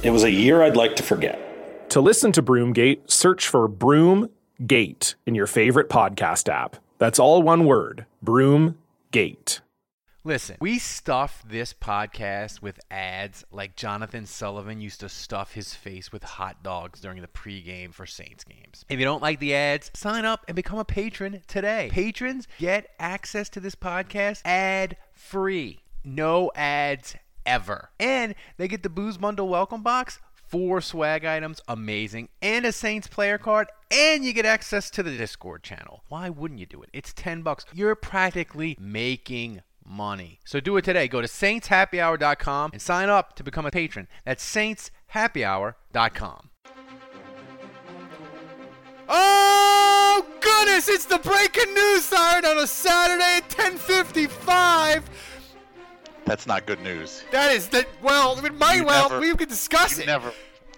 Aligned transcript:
It 0.00 0.10
was 0.10 0.22
a 0.22 0.30
year 0.30 0.62
I'd 0.62 0.76
like 0.76 0.94
to 0.96 1.02
forget. 1.02 1.90
To 1.90 2.00
listen 2.00 2.30
to 2.32 2.42
Broomgate, 2.42 3.10
search 3.10 3.48
for 3.48 3.68
Broomgate 3.68 5.16
in 5.26 5.34
your 5.34 5.48
favorite 5.48 5.88
podcast 5.88 6.48
app. 6.48 6.76
That's 6.98 7.18
all 7.18 7.42
one 7.42 7.64
word 7.64 8.06
Broomgate. 8.24 9.58
Listen, 10.22 10.56
we 10.60 10.78
stuff 10.78 11.42
this 11.48 11.74
podcast 11.74 12.62
with 12.62 12.78
ads 12.92 13.44
like 13.50 13.74
Jonathan 13.74 14.24
Sullivan 14.24 14.80
used 14.80 15.00
to 15.00 15.08
stuff 15.08 15.54
his 15.54 15.74
face 15.74 16.12
with 16.12 16.22
hot 16.22 16.62
dogs 16.62 17.00
during 17.00 17.20
the 17.20 17.26
pregame 17.26 17.92
for 17.92 18.06
Saints 18.06 18.44
games. 18.44 18.84
If 18.88 19.00
you 19.00 19.04
don't 19.04 19.22
like 19.22 19.40
the 19.40 19.54
ads, 19.56 19.90
sign 19.94 20.24
up 20.24 20.44
and 20.46 20.54
become 20.54 20.78
a 20.78 20.84
patron 20.84 21.42
today. 21.48 21.88
Patrons 21.90 22.46
get 22.60 22.86
access 23.00 23.48
to 23.48 23.58
this 23.58 23.74
podcast 23.74 24.42
ad 24.44 24.96
free. 25.12 25.80
No 26.04 26.52
ads 26.54 27.16
ever. 27.48 27.90
And 27.98 28.34
they 28.58 28.68
get 28.68 28.82
the 28.82 28.88
Booze 28.88 29.16
Bundle 29.16 29.48
welcome 29.48 29.82
box 29.82 30.18
four 30.48 30.80
swag 30.80 31.26
items, 31.26 31.60
amazing, 31.68 32.28
and 32.40 32.64
a 32.64 32.72
Saints 32.72 33.06
player 33.06 33.36
card, 33.38 33.68
and 33.90 34.24
you 34.24 34.32
get 34.32 34.46
access 34.46 34.88
to 34.90 35.02
the 35.02 35.14
Discord 35.16 35.62
channel. 35.62 36.04
Why 36.08 36.30
wouldn't 36.30 36.60
you 36.60 36.66
do 36.66 36.82
it? 36.82 36.88
It's 36.92 37.12
10 37.12 37.42
bucks. 37.42 37.64
You're 37.74 37.94
practically 37.94 38.76
making 38.80 39.62
money. 39.84 40.40
So 40.44 40.58
do 40.60 40.78
it 40.78 40.84
today. 40.84 41.08
Go 41.08 41.20
to 41.20 41.28
saintshappyhour.com 41.28 42.70
and 42.72 42.80
sign 42.80 43.10
up 43.10 43.36
to 43.36 43.44
become 43.44 43.66
a 43.66 43.70
patron. 43.70 44.08
That's 44.24 44.44
saintshappyhour.com. 44.44 46.48
Oh 49.10 50.26
goodness, 50.40 50.88
it's 50.88 51.06
the 51.06 51.18
breaking 51.18 51.72
news 51.72 52.04
siren 52.04 52.44
on 52.44 52.58
a 52.58 52.66
Saturday 52.66 53.38
at 53.38 53.48
10:55. 53.48 55.04
That's 56.28 56.46
not 56.46 56.66
good 56.66 56.80
news. 56.82 57.24
That 57.32 57.52
is 57.52 57.68
that 57.70 57.86
well, 58.02 58.38
it 58.44 58.54
might 58.54 58.76
You 58.76 58.84
well 58.84 59.08
never- 59.08 59.20
we 59.20 59.34
could 59.34 59.48
discuss 59.48 59.98
it. 59.98 60.06
never. 60.06 60.32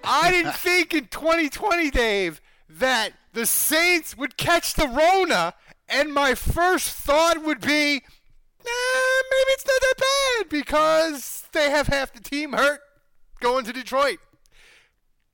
I 0.04 0.30
didn't 0.30 0.54
think 0.56 0.94
in 0.94 1.06
2020, 1.08 1.90
Dave, 1.90 2.40
that 2.68 3.12
the 3.32 3.44
Saints 3.46 4.16
would 4.16 4.36
catch 4.36 4.74
the 4.74 4.86
Rona, 4.86 5.54
and 5.88 6.14
my 6.14 6.34
first 6.34 6.90
thought 6.90 7.42
would 7.44 7.60
be, 7.60 7.94
maybe 7.94 9.50
it's 9.52 9.66
not 9.66 9.80
that 9.80 9.94
bad 9.98 10.48
because 10.48 11.44
they 11.52 11.68
have 11.70 11.88
half 11.88 12.12
the 12.12 12.20
team 12.20 12.52
hurt 12.52 12.80
going 13.40 13.64
to 13.64 13.72
Detroit. 13.72 14.18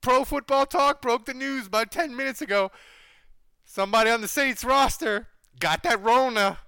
Pro 0.00 0.24
Football 0.24 0.66
Talk 0.66 1.02
broke 1.02 1.26
the 1.26 1.34
news 1.34 1.66
about 1.66 1.90
10 1.90 2.16
minutes 2.16 2.40
ago. 2.40 2.70
Somebody 3.64 4.10
on 4.10 4.20
the 4.20 4.28
Saints 4.28 4.64
roster 4.64 5.28
got 5.60 5.82
that 5.82 6.02
Rona, 6.02 6.58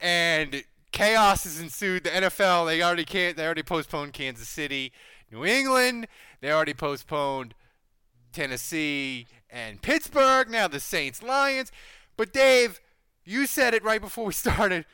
and 0.00 0.62
chaos 0.92 1.44
has 1.44 1.60
ensued. 1.60 2.04
The 2.04 2.10
NFL 2.10 2.66
they 2.66 2.82
already 2.82 3.04
can't. 3.04 3.36
They 3.36 3.44
already 3.44 3.62
postponed 3.62 4.12
Kansas 4.12 4.48
City, 4.48 4.92
New 5.30 5.44
England. 5.44 6.06
They 6.40 6.52
already 6.52 6.74
postponed 6.74 7.54
Tennessee 8.32 9.26
and 9.50 9.82
Pittsburgh. 9.82 10.48
Now 10.50 10.68
the 10.68 10.80
Saints, 10.80 11.22
Lions. 11.22 11.72
But 12.16 12.32
Dave, 12.32 12.80
you 13.24 13.46
said 13.46 13.74
it 13.74 13.82
right 13.82 14.00
before 14.00 14.26
we 14.26 14.32
started. 14.32 14.84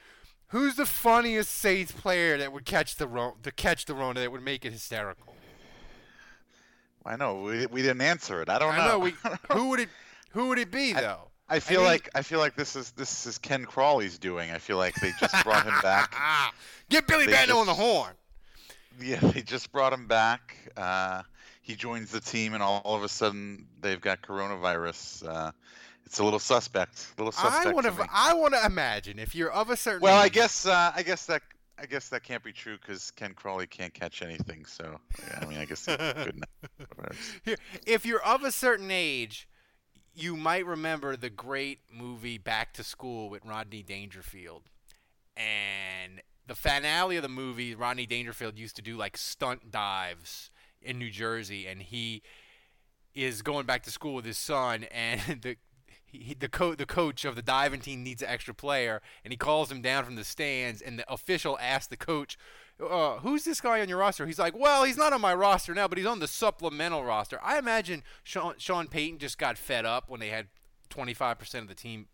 Who's 0.48 0.76
the 0.76 0.86
funniest 0.86 1.50
Saints 1.50 1.92
player 1.92 2.38
that 2.38 2.52
would 2.52 2.64
catch 2.64 2.96
the 2.96 3.06
Ro- 3.06 3.36
to 3.42 3.52
catch 3.52 3.84
the 3.84 3.94
Rona 3.94 4.20
that 4.20 4.32
would 4.32 4.42
make 4.42 4.64
it 4.64 4.72
hysterical? 4.72 5.34
I 7.04 7.16
know 7.16 7.42
we, 7.42 7.66
we 7.66 7.82
didn't 7.82 8.00
answer 8.00 8.40
it. 8.42 8.48
I 8.48 8.58
don't 8.58 8.74
I 8.74 8.86
know. 8.88 8.98
We, 8.98 9.14
who 9.52 9.68
would 9.68 9.80
it? 9.80 9.88
Who 10.30 10.48
would 10.48 10.58
it 10.58 10.70
be 10.70 10.92
though? 10.92 11.27
I 11.48 11.60
feel 11.60 11.80
mean- 11.80 11.88
like 11.88 12.10
I 12.14 12.22
feel 12.22 12.38
like 12.38 12.54
this 12.54 12.76
is 12.76 12.90
this 12.92 13.26
is 13.26 13.38
Ken 13.38 13.64
Crawley's 13.64 14.18
doing. 14.18 14.50
I 14.50 14.58
feel 14.58 14.76
like 14.76 14.94
they 14.96 15.12
just 15.18 15.34
brought 15.44 15.64
him 15.64 15.74
back. 15.82 16.14
Get 16.88 17.06
Billy 17.06 17.26
Bando 17.26 17.58
on 17.58 17.66
the 17.66 17.74
horn. 17.74 18.12
Yeah, 19.00 19.20
they 19.20 19.42
just 19.42 19.70
brought 19.72 19.92
him 19.92 20.06
back. 20.08 20.56
Uh, 20.76 21.22
he 21.62 21.76
joins 21.76 22.10
the 22.10 22.20
team, 22.20 22.54
and 22.54 22.62
all, 22.62 22.80
all 22.84 22.96
of 22.96 23.04
a 23.04 23.08
sudden 23.08 23.66
they've 23.80 24.00
got 24.00 24.22
coronavirus. 24.22 25.28
Uh, 25.28 25.52
it's 26.04 26.18
a 26.18 26.24
little 26.24 26.38
suspect. 26.38 27.06
A 27.16 27.20
little 27.20 27.32
suspect. 27.32 27.66
I 27.66 27.72
want 27.72 27.86
to. 27.86 28.06
I 28.12 28.34
want 28.34 28.54
to 28.54 28.64
imagine 28.64 29.18
if 29.18 29.34
you're 29.34 29.50
of 29.50 29.70
a 29.70 29.76
certain. 29.76 30.00
Well, 30.00 30.18
I 30.18 30.28
guess 30.28 30.66
uh, 30.66 30.92
I 30.94 31.02
guess 31.02 31.26
that 31.26 31.42
I 31.78 31.86
guess 31.86 32.08
that 32.08 32.24
can't 32.24 32.42
be 32.42 32.52
true 32.52 32.76
because 32.78 33.10
Ken 33.12 33.34
Crawley 33.34 33.66
can't 33.66 33.94
catch 33.94 34.22
anything. 34.22 34.64
So 34.64 34.98
yeah, 35.20 35.38
I 35.40 35.44
mean, 35.46 35.58
I 35.58 35.64
guess 35.64 35.84
couldn't. 35.84 36.44
Here, 37.44 37.56
if 37.86 38.04
you're 38.04 38.22
of 38.22 38.42
a 38.42 38.50
certain 38.50 38.90
age, 38.90 39.48
you 40.14 40.36
might 40.36 40.66
remember 40.66 41.16
the 41.16 41.30
great 41.30 41.80
movie 41.92 42.38
Back 42.38 42.72
to 42.74 42.84
School 42.84 43.30
with 43.30 43.44
Rodney 43.44 43.82
Dangerfield. 43.82 44.64
And 45.36 46.20
the 46.46 46.54
finale 46.54 47.16
of 47.16 47.22
the 47.22 47.28
movie, 47.28 47.74
Rodney 47.74 48.06
Dangerfield 48.06 48.58
used 48.58 48.76
to 48.76 48.82
do 48.82 48.96
like 48.96 49.16
stunt 49.16 49.70
dives 49.70 50.50
in 50.82 50.98
New 50.98 51.10
Jersey, 51.10 51.66
and 51.66 51.82
he 51.82 52.22
is 53.14 53.42
going 53.42 53.66
back 53.66 53.82
to 53.84 53.90
school 53.90 54.14
with 54.14 54.24
his 54.24 54.38
son, 54.38 54.84
and 54.90 55.42
the 55.42 55.56
he, 56.04 56.34
the 56.34 56.48
co- 56.48 56.74
the 56.74 56.86
coach 56.86 57.26
of 57.26 57.36
the 57.36 57.42
diving 57.42 57.80
team 57.80 58.02
needs 58.02 58.22
an 58.22 58.28
extra 58.28 58.54
player, 58.54 59.02
and 59.22 59.32
he 59.32 59.36
calls 59.36 59.70
him 59.70 59.82
down 59.82 60.04
from 60.04 60.16
the 60.16 60.24
stands, 60.24 60.80
and 60.80 60.98
the 60.98 61.12
official 61.12 61.58
asks 61.60 61.88
the 61.88 61.98
coach, 61.98 62.38
uh, 62.80 63.18
"Who's 63.18 63.44
this 63.44 63.60
guy 63.60 63.80
on 63.80 63.88
your 63.88 63.98
roster?" 63.98 64.26
He's 64.26 64.38
like, 64.38 64.56
"Well, 64.56 64.84
he's 64.84 64.96
not 64.96 65.12
on 65.12 65.20
my 65.20 65.34
roster 65.34 65.74
now, 65.74 65.88
but 65.88 65.98
he's 65.98 66.06
on 66.06 66.20
the 66.20 66.28
supplemental 66.28 67.04
roster." 67.04 67.38
I 67.42 67.58
imagine 67.58 68.02
Sean, 68.22 68.54
Sean 68.58 68.88
Payton 68.88 69.18
just 69.18 69.38
got 69.38 69.58
fed 69.58 69.84
up 69.84 70.08
when 70.08 70.20
they 70.20 70.28
had 70.28 70.48
25% 70.90 71.62
of 71.62 71.68
the 71.68 71.74
team 71.74 72.06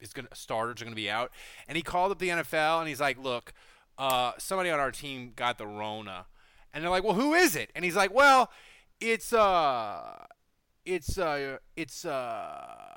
is 0.00 0.12
going 0.12 0.28
starters 0.32 0.80
are 0.80 0.84
going 0.84 0.92
to 0.92 1.00
be 1.00 1.10
out, 1.10 1.30
and 1.68 1.76
he 1.76 1.82
called 1.82 2.12
up 2.12 2.18
the 2.18 2.28
NFL 2.28 2.80
and 2.80 2.88
he's 2.88 3.00
like, 3.00 3.18
"Look, 3.18 3.52
uh, 3.98 4.32
somebody 4.38 4.70
on 4.70 4.78
our 4.78 4.90
team 4.90 5.32
got 5.34 5.58
the 5.58 5.66
Rona," 5.66 6.26
and 6.72 6.82
they're 6.82 6.90
like, 6.90 7.04
"Well, 7.04 7.14
who 7.14 7.34
is 7.34 7.56
it?" 7.56 7.70
And 7.74 7.84
he's 7.84 7.96
like, 7.96 8.12
"Well, 8.12 8.50
it's 9.00 9.32
uh, 9.32 10.26
it's 10.84 11.18
uh, 11.18 11.58
it's 11.76 12.04
uh." 12.04 12.96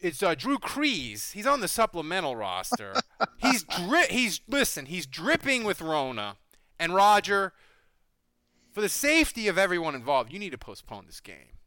It's 0.00 0.22
uh, 0.22 0.34
Drew 0.34 0.58
Crees. 0.58 1.32
He's 1.32 1.46
on 1.46 1.60
the 1.60 1.68
supplemental 1.68 2.36
roster. 2.36 2.94
he's 3.38 3.64
dri- 3.64 4.06
he's 4.10 4.40
listen. 4.48 4.86
He's 4.86 5.06
dripping 5.06 5.64
with 5.64 5.80
Rona. 5.80 6.36
And 6.78 6.94
Roger, 6.94 7.52
for 8.72 8.80
the 8.80 8.88
safety 8.88 9.48
of 9.48 9.58
everyone 9.58 9.94
involved, 9.94 10.32
you 10.32 10.38
need 10.38 10.52
to 10.52 10.58
postpone 10.58 11.06
this 11.06 11.20
game. 11.20 11.58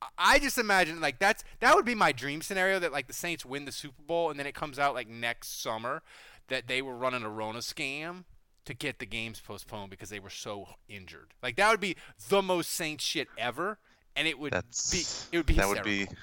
I- 0.00 0.06
I 0.18 0.38
just 0.38 0.58
imagine 0.58 1.00
like 1.00 1.18
that's 1.18 1.44
that 1.60 1.74
would 1.74 1.84
be 1.84 1.94
my 1.94 2.12
dream 2.12 2.42
scenario 2.42 2.78
that 2.78 2.92
like 2.92 3.06
the 3.06 3.12
Saints 3.12 3.44
win 3.44 3.64
the 3.64 3.72
Super 3.72 4.02
Bowl 4.02 4.30
and 4.30 4.38
then 4.38 4.46
it 4.46 4.54
comes 4.54 4.78
out 4.78 4.94
like 4.94 5.08
next 5.08 5.60
summer 5.60 6.02
that 6.48 6.66
they 6.66 6.80
were 6.82 6.96
running 6.96 7.22
a 7.24 7.28
Rona 7.28 7.58
scam 7.58 8.24
to 8.64 8.74
get 8.74 8.98
the 8.98 9.06
games 9.06 9.40
postponed 9.40 9.90
because 9.90 10.10
they 10.10 10.20
were 10.20 10.30
so 10.30 10.68
injured. 10.88 11.34
Like 11.42 11.56
that 11.56 11.70
would 11.70 11.80
be 11.80 11.96
the 12.28 12.42
most 12.42 12.70
Saints 12.70 13.02
shit 13.02 13.28
ever, 13.36 13.78
and 14.14 14.28
it 14.28 14.38
would 14.38 14.52
That's 14.52 14.90
be 14.90 15.36
it 15.36 15.38
would 15.38 15.46
be 15.46 15.54
that 15.54 15.68
would 15.68 15.82
be 15.82 16.00
hysterical. 16.00 16.16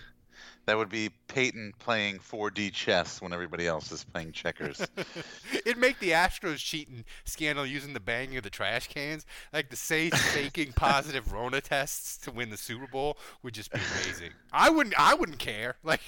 That 0.65 0.77
would 0.77 0.89
be 0.89 1.11
Payton 1.27 1.73
playing 1.79 2.19
4D 2.19 2.73
chess 2.73 3.21
when 3.21 3.31
everybody 3.33 3.67
else 3.67 3.91
is 3.91 4.03
playing 4.03 4.31
checkers. 4.31 4.85
It'd 5.53 5.77
make 5.77 5.99
the 5.99 6.11
Astros 6.11 6.57
cheating 6.57 7.05
scandal 7.23 7.65
using 7.65 7.93
the 7.93 7.99
banging 7.99 8.37
of 8.37 8.43
the 8.43 8.49
trash 8.49 8.87
cans, 8.87 9.25
like 9.53 9.69
the 9.69 9.75
Saints 9.75 10.19
faking 10.33 10.73
positive 10.73 11.31
Rona 11.31 11.61
tests 11.61 12.17
to 12.17 12.31
win 12.31 12.49
the 12.49 12.57
Super 12.57 12.87
Bowl, 12.87 13.17
would 13.43 13.53
just 13.53 13.71
be 13.71 13.79
amazing. 13.79 14.31
I 14.51 14.69
wouldn't. 14.69 14.99
I 14.99 15.13
wouldn't 15.13 15.39
care. 15.39 15.75
Like 15.83 16.01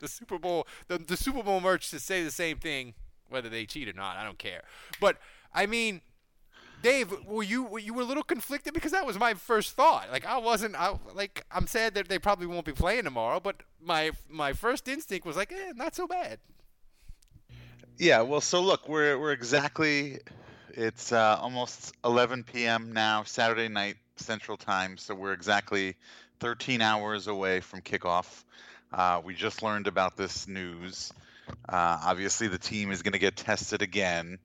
the 0.00 0.08
Super 0.08 0.38
Bowl, 0.38 0.66
the, 0.88 0.98
the 0.98 1.16
Super 1.16 1.42
Bowl 1.42 1.60
merch 1.60 1.90
to 1.90 2.00
say 2.00 2.24
the 2.24 2.30
same 2.30 2.58
thing, 2.58 2.94
whether 3.28 3.48
they 3.48 3.66
cheat 3.66 3.88
or 3.88 3.92
not. 3.92 4.16
I 4.16 4.24
don't 4.24 4.38
care. 4.38 4.62
But 5.00 5.18
I 5.54 5.66
mean, 5.66 6.00
Dave, 6.82 7.14
were 7.24 7.42
you 7.42 7.62
were 7.62 7.78
you 7.78 7.94
were 7.94 8.02
a 8.02 8.04
little 8.04 8.22
conflicted 8.22 8.74
because 8.74 8.92
that 8.92 9.06
was 9.06 9.18
my 9.18 9.34
first 9.34 9.72
thought. 9.72 10.10
Like 10.10 10.26
I 10.26 10.38
wasn't. 10.38 10.74
I 10.74 10.98
like 11.14 11.44
I'm 11.50 11.66
sad 11.66 11.94
that 11.94 12.08
they 12.08 12.18
probably 12.18 12.46
won't 12.46 12.66
be 12.66 12.72
playing 12.72 13.04
tomorrow, 13.04 13.40
but 13.40 13.62
my 13.80 14.10
my 14.28 14.52
first 14.52 14.88
instinct 14.88 15.24
was 15.24 15.36
like, 15.36 15.52
eh, 15.52 15.72
not 15.76 15.94
so 15.94 16.06
bad. 16.06 16.38
Yeah, 17.98 18.22
well, 18.22 18.40
so 18.40 18.60
look, 18.60 18.88
we're 18.88 19.18
we're 19.18 19.32
exactly 19.32 20.18
it's 20.74 21.12
uh, 21.12 21.38
almost 21.40 21.94
11 22.04 22.44
p.m. 22.44 22.92
now, 22.92 23.22
Saturday 23.24 23.68
night 23.68 23.96
Central 24.16 24.56
Time, 24.56 24.96
so 24.96 25.14
we're 25.14 25.34
exactly 25.34 25.96
13 26.40 26.80
hours 26.80 27.26
away 27.26 27.60
from 27.60 27.80
kickoff. 27.80 28.44
Uh, 28.92 29.20
we 29.24 29.34
just 29.34 29.62
learned 29.62 29.86
about 29.86 30.16
this 30.16 30.48
news. 30.48 31.12
Uh, 31.68 31.98
obviously, 32.02 32.48
the 32.48 32.58
team 32.58 32.90
is 32.90 33.02
going 33.02 33.12
to 33.12 33.18
get 33.18 33.36
tested 33.36 33.82
again. 33.82 34.38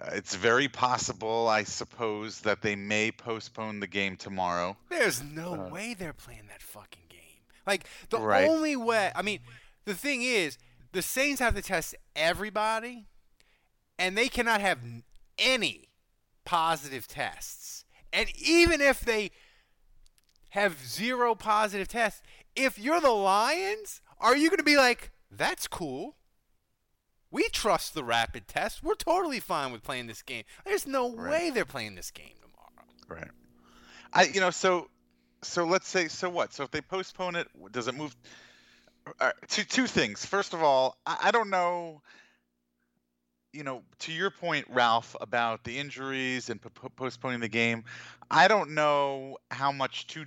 Uh, 0.00 0.10
it's 0.12 0.34
very 0.34 0.68
possible, 0.68 1.46
I 1.48 1.64
suppose, 1.64 2.40
that 2.40 2.62
they 2.62 2.74
may 2.76 3.12
postpone 3.12 3.80
the 3.80 3.86
game 3.86 4.16
tomorrow. 4.16 4.76
There's 4.88 5.22
no 5.22 5.54
Uh, 5.54 5.68
way 5.68 5.94
they're 5.94 6.12
playing 6.12 6.46
that 6.48 6.62
fucking 6.62 7.04
game. 7.08 7.20
Like 7.66 7.86
the 8.10 8.18
Right. 8.20 8.48
only 8.48 8.76
way. 8.76 9.12
I 9.14 9.22
mean, 9.22 9.40
the 9.84 9.94
thing 9.94 10.22
is, 10.22 10.58
the 10.92 11.02
Saints 11.02 11.40
have 11.40 11.54
to 11.54 11.62
test 11.62 11.94
everybody, 12.14 13.06
and 13.98 14.16
they 14.18 14.28
cannot 14.28 14.60
have 14.60 14.80
any 15.38 15.88
positive 16.44 17.06
tests. 17.06 17.84
And 18.12 18.30
even 18.36 18.80
if 18.80 19.00
they 19.00 19.30
have 20.50 20.86
zero 20.86 21.34
positive 21.34 21.88
tests, 21.88 22.22
if 22.54 22.78
you're 22.78 23.00
the 23.00 23.10
Lions, 23.10 24.00
are 24.18 24.36
you 24.36 24.48
going 24.50 24.58
to 24.58 24.62
be 24.64 24.76
like, 24.76 25.10
"That's 25.30 25.66
cool"? 25.66 26.16
We 27.34 27.48
trust 27.48 27.94
the 27.94 28.04
rapid 28.04 28.46
test. 28.46 28.84
We're 28.84 28.94
totally 28.94 29.40
fine 29.40 29.72
with 29.72 29.82
playing 29.82 30.06
this 30.06 30.22
game. 30.22 30.44
There's 30.64 30.86
no 30.86 31.12
Right. 31.16 31.30
way 31.30 31.50
they're 31.50 31.64
playing 31.64 31.96
this 31.96 32.12
game 32.12 32.36
tomorrow. 32.40 32.86
Right. 33.08 33.30
I 34.12 34.22
you 34.26 34.40
know 34.40 34.50
so 34.50 34.88
so 35.42 35.64
let's 35.64 35.88
say 35.88 36.06
so 36.06 36.30
what? 36.30 36.52
So 36.54 36.62
if 36.62 36.70
they 36.70 36.80
postpone 36.80 37.34
it, 37.34 37.48
does 37.72 37.88
it 37.88 37.96
move? 37.96 38.14
Uh, 39.18 39.32
two 39.48 39.64
two 39.64 39.88
things. 39.88 40.24
First 40.24 40.54
of 40.54 40.62
all, 40.62 40.96
I, 41.04 41.16
I 41.24 41.30
don't 41.32 41.50
know. 41.50 42.02
You 43.52 43.64
know, 43.64 43.82
to 44.00 44.12
your 44.12 44.30
point, 44.30 44.66
Ralph, 44.68 45.16
about 45.20 45.64
the 45.64 45.76
injuries 45.76 46.50
and 46.50 46.62
po- 46.62 46.88
postponing 46.90 47.40
the 47.40 47.48
game, 47.48 47.82
I 48.30 48.46
don't 48.46 48.70
know 48.74 49.38
how 49.50 49.72
much 49.72 50.06
two 50.06 50.26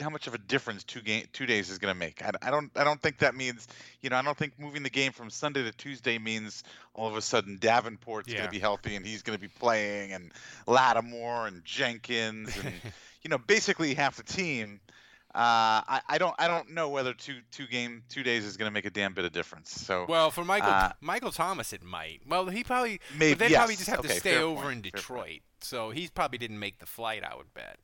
how 0.00 0.10
much 0.10 0.26
of 0.26 0.34
a 0.34 0.38
difference 0.38 0.84
two 0.84 1.00
game 1.00 1.24
two 1.32 1.46
days 1.46 1.70
is 1.70 1.78
going 1.78 1.92
to 1.92 1.98
make. 1.98 2.22
I, 2.24 2.30
I 2.42 2.50
don't 2.50 2.70
I 2.76 2.84
don't 2.84 3.00
think 3.00 3.18
that 3.18 3.34
means 3.34 3.66
you 4.00 4.10
know 4.10 4.16
I 4.16 4.22
don't 4.22 4.36
think 4.36 4.58
moving 4.58 4.82
the 4.82 4.90
game 4.90 5.12
from 5.12 5.30
Sunday 5.30 5.62
to 5.64 5.72
Tuesday 5.72 6.18
means 6.18 6.62
all 6.94 7.08
of 7.08 7.16
a 7.16 7.22
sudden 7.22 7.58
Davenport's 7.58 8.32
going 8.32 8.44
to 8.44 8.50
be 8.50 8.58
healthy 8.58 8.96
and 8.96 9.04
he's 9.06 9.22
going 9.22 9.36
to 9.36 9.40
be 9.40 9.48
playing 9.48 10.12
and 10.12 10.32
Lattimore 10.66 11.46
and 11.46 11.64
Jenkins 11.64 12.56
and 12.64 12.72
you 13.22 13.30
know 13.30 13.38
basically 13.38 13.94
half 13.94 14.16
the 14.16 14.22
team. 14.22 14.80
Uh, 15.34 15.84
I, 15.86 16.00
I 16.08 16.18
don't 16.18 16.34
I 16.38 16.48
don't 16.48 16.70
know 16.70 16.88
whether 16.88 17.12
two 17.12 17.40
two 17.50 17.66
game 17.66 18.02
two 18.08 18.22
days 18.22 18.44
is 18.44 18.56
going 18.56 18.68
to 18.68 18.72
make 18.72 18.86
a 18.86 18.90
damn 18.90 19.12
bit 19.12 19.24
of 19.24 19.32
difference. 19.32 19.70
So 19.70 20.06
Well, 20.08 20.30
for 20.30 20.44
Michael 20.44 20.70
Uh, 20.70 20.92
Michael 21.00 21.30
Thomas, 21.32 21.72
it 21.72 21.82
might. 21.82 22.22
Well, 22.26 22.46
he 22.46 22.64
probably 22.64 23.00
Maybe- 23.18 23.34
they 23.34 23.54
probably 23.54 23.76
just 23.76 23.90
have 23.90 24.00
to 24.02 24.08
stay 24.08 24.38
over 24.38 24.62
point, 24.62 24.86
in. 24.86 24.90
Detroit, 24.92 25.40
so 25.60 25.90
he 25.90 26.08
probably 26.08 26.38
didn't 26.38 26.58
make 26.58 26.78
the 26.78 26.86
flight. 26.86 27.22
I 27.22 27.36
would 27.36 27.52
bet. 27.52 27.78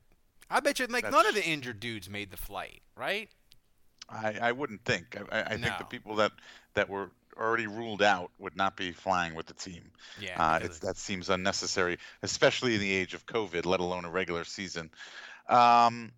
I 0.50 0.61
bet 0.61 0.79
you 0.79 0.87
like 0.87 1.11
none 1.11 1.26
of 1.26 1.35
the 1.35 1.44
injured 1.44 1.81
dudes 1.81 2.08
made 2.08 2.31
the 2.31 2.37
flight, 2.37 2.82
right? 2.96 3.29
I, 4.08 4.37
I 4.41 4.52
wouldn't 4.52 4.85
think. 4.85 5.17
I, 5.31 5.38
I, 5.38 5.43
I 5.43 5.56
think 5.56 5.79
the 5.79 5.85
people 5.85 6.17
that 6.17 6.32
that 6.75 6.88
were 6.88 7.11
already 7.37 7.67
ruled 7.67 8.02
out 8.02 8.31
would 8.38 8.56
not 8.56 8.76
be 8.76 8.93
flying 8.93 9.35
with 9.35 9.46
the 9.46 9.55
team. 9.55 9.91
Yeah, 10.20 10.41
Uh, 10.41 10.58
it's, 10.62 10.79
that 10.81 10.96
seems 10.96 11.31
unnecessary, 11.31 11.99
especially 12.23 12.75
in 12.75 12.81
the 12.81 12.93
age 12.93 13.14
of 13.14 13.26
COVID, 13.26 13.64
let 13.67 13.81
alone 13.81 14.05
a 14.05 14.11
regular 14.11 14.44
season. 14.44 14.91
Um, 15.49 16.12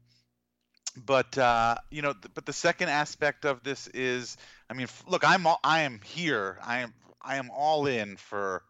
but 0.96 1.37
uh, 1.38 1.76
you 1.90 2.02
know, 2.02 2.12
th- 2.12 2.32
but 2.34 2.46
the 2.46 2.52
second 2.52 2.88
aspect 2.88 3.44
of 3.44 3.62
this 3.62 3.87
is, 3.88 4.37
I 4.69 4.75
mean, 4.75 4.84
f- 4.84 5.05
look, 5.06 5.28
I'm 5.28 5.46
all, 5.46 5.61
I 5.62 5.82
am 5.82 6.00
here. 6.05 6.58
I 6.64 6.81
am 6.81 6.94
I 7.23 7.37
am 7.37 7.50
all 7.50 7.87
in 7.87 8.17
for 8.17 8.62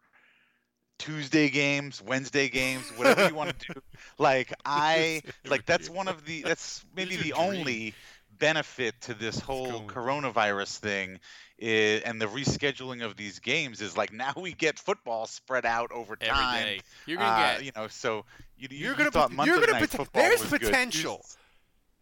Tuesday 0.99 1.49
games, 1.49 2.01
Wednesday 2.01 2.49
games, 2.49 2.89
whatever 2.95 3.27
you 3.27 3.35
want 3.35 3.57
to 3.59 3.73
do. 3.73 3.81
Like 4.19 4.53
I 4.65 5.21
like 5.47 5.65
that's 5.65 5.89
one 5.89 6.07
of 6.07 6.25
the 6.25 6.41
that's 6.41 6.83
maybe 6.95 7.17
the 7.17 7.33
only 7.33 7.93
benefit 8.39 8.99
to 9.01 9.13
this 9.13 9.39
whole 9.39 9.81
coronavirus 9.83 10.77
thing 10.77 11.19
is, 11.59 12.01
and 12.03 12.19
the 12.21 12.25
rescheduling 12.27 13.03
of 13.03 13.15
these 13.15 13.37
games 13.39 13.79
is 13.81 13.95
like 13.97 14.11
now 14.13 14.33
we 14.35 14.53
get 14.53 14.79
football 14.79 15.25
spread 15.27 15.65
out 15.65 15.91
over 15.91 16.15
time. 16.15 16.63
day 16.63 16.79
you're 17.05 17.17
gonna 17.17 17.29
Uh, 17.29 17.53
get 17.57 17.63
you 17.65 17.71
know, 17.75 17.87
so 17.87 18.25
you, 18.57 18.67
you, 18.71 18.77
you're 18.77 18.91
you 18.91 18.97
gonna 18.97 19.11
thought 19.11 19.31
Monday 19.31 19.51
you're 19.51 19.59
gonna 19.59 19.73
night 19.73 19.89
pot- 19.91 19.97
football 20.05 20.21
there's 20.23 20.41
was 20.41 20.49
good. 20.51 20.61
potential. 20.61 21.23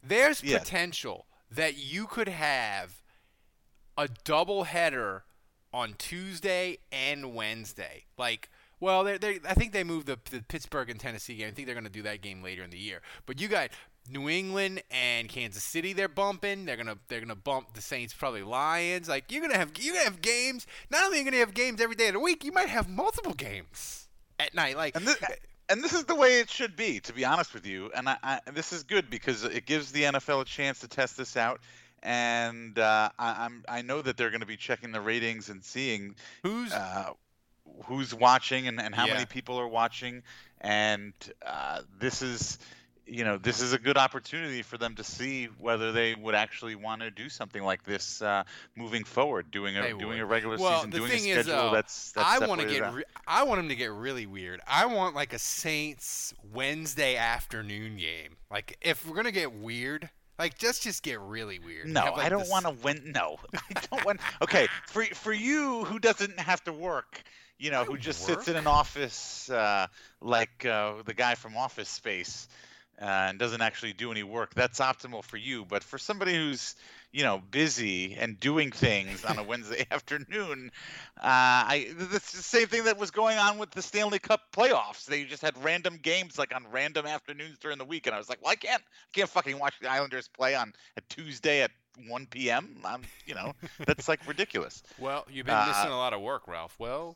there's 0.03 0.41
Yeah. 0.43 0.59
potential 0.59 1.25
that 1.51 1.75
you 1.77 2.07
could 2.07 2.29
have 2.29 3.01
a 3.97 4.07
double 4.23 4.65
header 4.65 5.23
on 5.73 5.95
Tuesday 5.97 6.77
and 6.91 7.33
Wednesday. 7.35 8.05
Like, 8.17 8.49
well, 8.79 9.03
they 9.03 9.17
they 9.17 9.39
I 9.47 9.53
think 9.53 9.73
they 9.73 9.83
moved 9.83 10.07
the, 10.07 10.19
the 10.31 10.41
Pittsburgh 10.41 10.89
and 10.89 10.99
Tennessee 10.99 11.35
game. 11.35 11.47
I 11.47 11.51
think 11.51 11.67
they're 11.67 11.75
going 11.75 11.85
to 11.85 11.91
do 11.91 12.03
that 12.03 12.21
game 12.21 12.43
later 12.43 12.63
in 12.63 12.69
the 12.69 12.77
year. 12.77 13.01
But 13.25 13.39
you 13.39 13.47
got 13.47 13.69
New 14.09 14.29
England 14.29 14.83
and 14.91 15.27
Kansas 15.27 15.63
City. 15.63 15.93
They're 15.93 16.07
bumping. 16.07 16.65
They're 16.65 16.77
gonna 16.77 16.97
they're 17.07 17.21
gonna 17.21 17.35
bump 17.35 17.73
the 17.73 17.81
Saints. 17.81 18.13
Probably 18.13 18.43
Lions. 18.43 19.09
Like 19.09 19.31
you're 19.31 19.41
gonna 19.41 19.57
have 19.57 19.71
you're 19.79 19.95
gonna 19.95 20.05
have 20.05 20.21
games. 20.21 20.67
Not 20.89 21.03
only 21.05 21.17
are 21.17 21.19
you 21.19 21.25
gonna 21.25 21.37
have 21.37 21.53
games 21.53 21.81
every 21.81 21.95
day 21.95 22.07
of 22.07 22.13
the 22.13 22.19
week, 22.19 22.43
you 22.43 22.51
might 22.51 22.69
have 22.69 22.87
multiple 22.87 23.33
games 23.33 24.07
at 24.39 24.53
night. 24.53 24.77
Like 24.77 24.95
And 24.95 25.07
this, 25.07 25.17
and 25.69 25.83
this 25.83 25.93
is 25.93 26.05
the 26.05 26.15
way 26.15 26.39
it 26.39 26.49
should 26.49 26.75
be, 26.75 26.99
to 27.01 27.13
be 27.13 27.25
honest 27.25 27.53
with 27.53 27.65
you. 27.65 27.91
And 27.95 28.07
I, 28.09 28.17
I, 28.23 28.39
this 28.53 28.71
is 28.71 28.83
good 28.83 29.09
because 29.09 29.43
it 29.43 29.65
gives 29.65 29.91
the 29.91 30.03
NFL 30.03 30.41
a 30.41 30.45
chance 30.45 30.79
to 30.79 30.87
test 30.87 31.17
this 31.17 31.35
out. 31.37 31.59
And 32.03 32.77
uh, 32.77 33.09
I, 33.17 33.45
I'm 33.45 33.63
I 33.67 33.81
know 33.81 34.01
that 34.03 34.15
they're 34.15 34.29
going 34.29 34.41
to 34.41 34.47
be 34.47 34.57
checking 34.57 34.91
the 34.91 35.01
ratings 35.01 35.49
and 35.49 35.63
seeing 35.63 36.15
who's 36.43 36.71
uh, 36.71 37.13
who's 37.85 38.13
watching 38.13 38.67
and, 38.67 38.79
and 38.79 38.93
how 38.95 39.05
Yeah. 39.05 39.13
many 39.13 39.25
people 39.25 39.59
are 39.59 39.67
watching. 39.67 40.23
And 40.61 41.13
uh, 41.45 41.81
this 41.99 42.21
is 42.21 42.57
you 43.07 43.23
know 43.23 43.37
this 43.37 43.61
is 43.61 43.71
a 43.71 43.77
good 43.77 43.97
opportunity 43.97 44.63
for 44.63 44.79
them 44.79 44.95
to 44.95 45.03
see 45.03 45.45
whether 45.59 45.91
they 45.91 46.15
would 46.15 46.33
actually 46.33 46.73
want 46.73 47.01
to 47.01 47.11
do 47.11 47.29
something 47.29 47.61
like 47.61 47.83
this 47.83 48.19
uh, 48.23 48.43
moving 48.75 49.03
forward, 49.03 49.51
doing 49.51 49.77
a 49.77 49.81
They 49.83 49.89
doing 49.89 50.07
would. 50.07 50.19
a 50.21 50.25
regular 50.25 50.57
well, 50.57 50.79
season, 50.79 50.89
doing 50.89 51.11
a 51.11 51.13
is, 51.13 51.45
schedule 51.45 51.69
that's, 51.71 52.13
that's 52.13 52.41
I 52.41 52.47
want 52.47 52.61
to 52.61 52.67
get. 52.67 52.91
Re- 52.91 53.03
I 53.27 53.43
want 53.43 53.59
him 53.59 53.69
to 53.69 53.75
get 53.75 53.91
really 53.91 54.25
weird. 54.25 54.59
I 54.65 54.87
want 54.87 55.13
like 55.13 55.33
a 55.33 55.39
Saints 55.39 56.33
Wednesday 56.51 57.15
afternoon 57.15 57.97
game. 57.97 58.37
Like 58.49 58.75
if 58.81 59.05
we're 59.07 59.15
gonna 59.15 59.31
get 59.31 59.53
weird, 59.53 60.09
like 60.39 60.57
just 60.57 60.81
just 60.81 61.03
get 61.03 61.19
really 61.19 61.59
weird. 61.59 61.87
No, 61.87 62.05
like, 62.05 62.17
I 62.25 62.29
don't 62.29 62.39
this- 62.39 62.49
want 62.49 62.65
to 62.65 62.71
win. 62.71 63.11
No, 63.13 63.37
I 63.53 63.81
don't 63.91 64.03
want. 64.03 64.19
Okay, 64.41 64.67
for 64.87 65.03
for 65.13 65.33
you 65.33 65.83
who 65.85 65.99
doesn't 65.99 66.39
have 66.39 66.63
to 66.63 66.73
work, 66.73 67.21
you 67.57 67.71
know, 67.71 67.83
who 67.85 67.97
just 67.97 68.21
sits 68.25 68.47
in 68.47 68.55
an 68.55 68.67
office 68.67 69.49
uh, 69.49 69.87
like 70.21 70.65
uh, 70.65 70.95
the 71.05 71.13
guy 71.13 71.35
from 71.35 71.55
Office 71.57 71.89
Space 71.89 72.47
uh, 73.01 73.05
and 73.05 73.39
doesn't 73.39 73.61
actually 73.61 73.93
do 73.93 74.11
any 74.11 74.23
work, 74.23 74.53
that's 74.53 74.79
optimal 74.79 75.23
for 75.23 75.37
you. 75.37 75.65
But 75.65 75.83
for 75.83 75.97
somebody 75.97 76.33
who's 76.35 76.75
you 77.11 77.23
know 77.23 77.41
busy 77.51 78.15
and 78.15 78.37
doing 78.39 78.71
things 78.71 79.23
on 79.23 79.37
a 79.37 79.43
Wednesday 79.51 79.85
afternoon, 79.91 80.71
uh, 81.17 81.21
I 81.23 81.87
that's 81.97 82.31
the 82.31 82.43
same 82.43 82.67
thing 82.67 82.85
that 82.85 82.97
was 82.97 83.11
going 83.11 83.37
on 83.37 83.57
with 83.57 83.71
the 83.71 83.81
Stanley 83.81 84.19
Cup 84.19 84.41
playoffs. 84.53 85.05
They 85.05 85.23
just 85.25 85.41
had 85.41 85.61
random 85.63 85.97
games 86.01 86.37
like 86.37 86.53
on 86.55 86.65
random 86.71 87.05
afternoons 87.05 87.57
during 87.59 87.77
the 87.77 87.85
week, 87.85 88.07
and 88.07 88.15
I 88.15 88.17
was 88.17 88.29
like, 88.29 88.41
well, 88.41 88.51
I 88.51 88.55
can't, 88.55 88.81
I 88.81 89.11
can't 89.13 89.29
fucking 89.29 89.59
watch 89.59 89.75
the 89.81 89.89
Islanders 89.89 90.27
play 90.29 90.55
on 90.55 90.73
a 90.97 91.01
Tuesday 91.09 91.61
at 91.63 91.71
1 92.07 92.27
p.m. 92.27 92.77
I'm, 92.83 93.01
you 93.25 93.35
know, 93.35 93.53
that's 93.85 94.07
like 94.09 94.25
ridiculous. 94.27 94.83
Well, 94.99 95.25
you've 95.29 95.45
been 95.45 95.55
Uh, 95.55 95.67
missing 95.67 95.91
a 95.91 95.97
lot 95.97 96.13
of 96.13 96.21
work, 96.21 96.47
Ralph. 96.47 96.75
Well, 96.79 97.15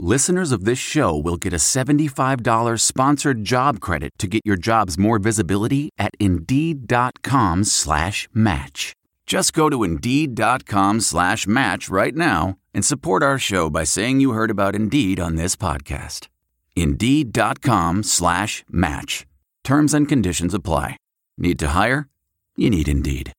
listeners 0.00 0.52
of 0.52 0.64
this 0.64 0.78
show 0.78 1.16
will 1.16 1.36
get 1.36 1.52
a 1.52 1.56
$75 1.56 2.80
sponsored 2.80 3.44
job 3.44 3.80
credit 3.80 4.12
to 4.18 4.26
get 4.26 4.42
your 4.44 4.56
jobs 4.56 4.98
more 4.98 5.18
visibility 5.18 5.90
at 5.98 6.10
Indeed.com 6.20 7.64
slash 7.64 8.28
match. 8.32 8.94
Just 9.26 9.52
go 9.52 9.70
to 9.70 9.84
Indeed.com 9.84 11.00
slash 11.00 11.46
match 11.46 11.88
right 11.88 12.14
now 12.14 12.56
and 12.74 12.84
support 12.84 13.22
our 13.22 13.38
show 13.38 13.70
by 13.70 13.84
saying 13.84 14.20
you 14.20 14.32
heard 14.32 14.50
about 14.50 14.74
Indeed 14.74 15.20
on 15.20 15.36
this 15.36 15.54
podcast. 15.56 16.28
Indeed.com 16.74 18.02
slash 18.02 18.64
match. 18.68 19.26
Terms 19.62 19.94
and 19.94 20.08
conditions 20.08 20.54
apply. 20.54 20.96
Need 21.38 21.58
to 21.60 21.68
hire? 21.68 22.08
You 22.56 22.70
need 22.70 22.88
Indeed. 22.88 23.32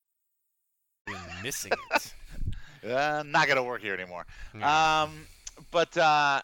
Missing 1.43 1.73
it. 1.91 2.13
uh, 2.89 3.23
not 3.25 3.47
gonna 3.47 3.63
work 3.63 3.81
here 3.81 3.93
anymore. 3.93 4.25
Um, 4.61 5.27
but 5.71 5.95
uh, 5.97 6.41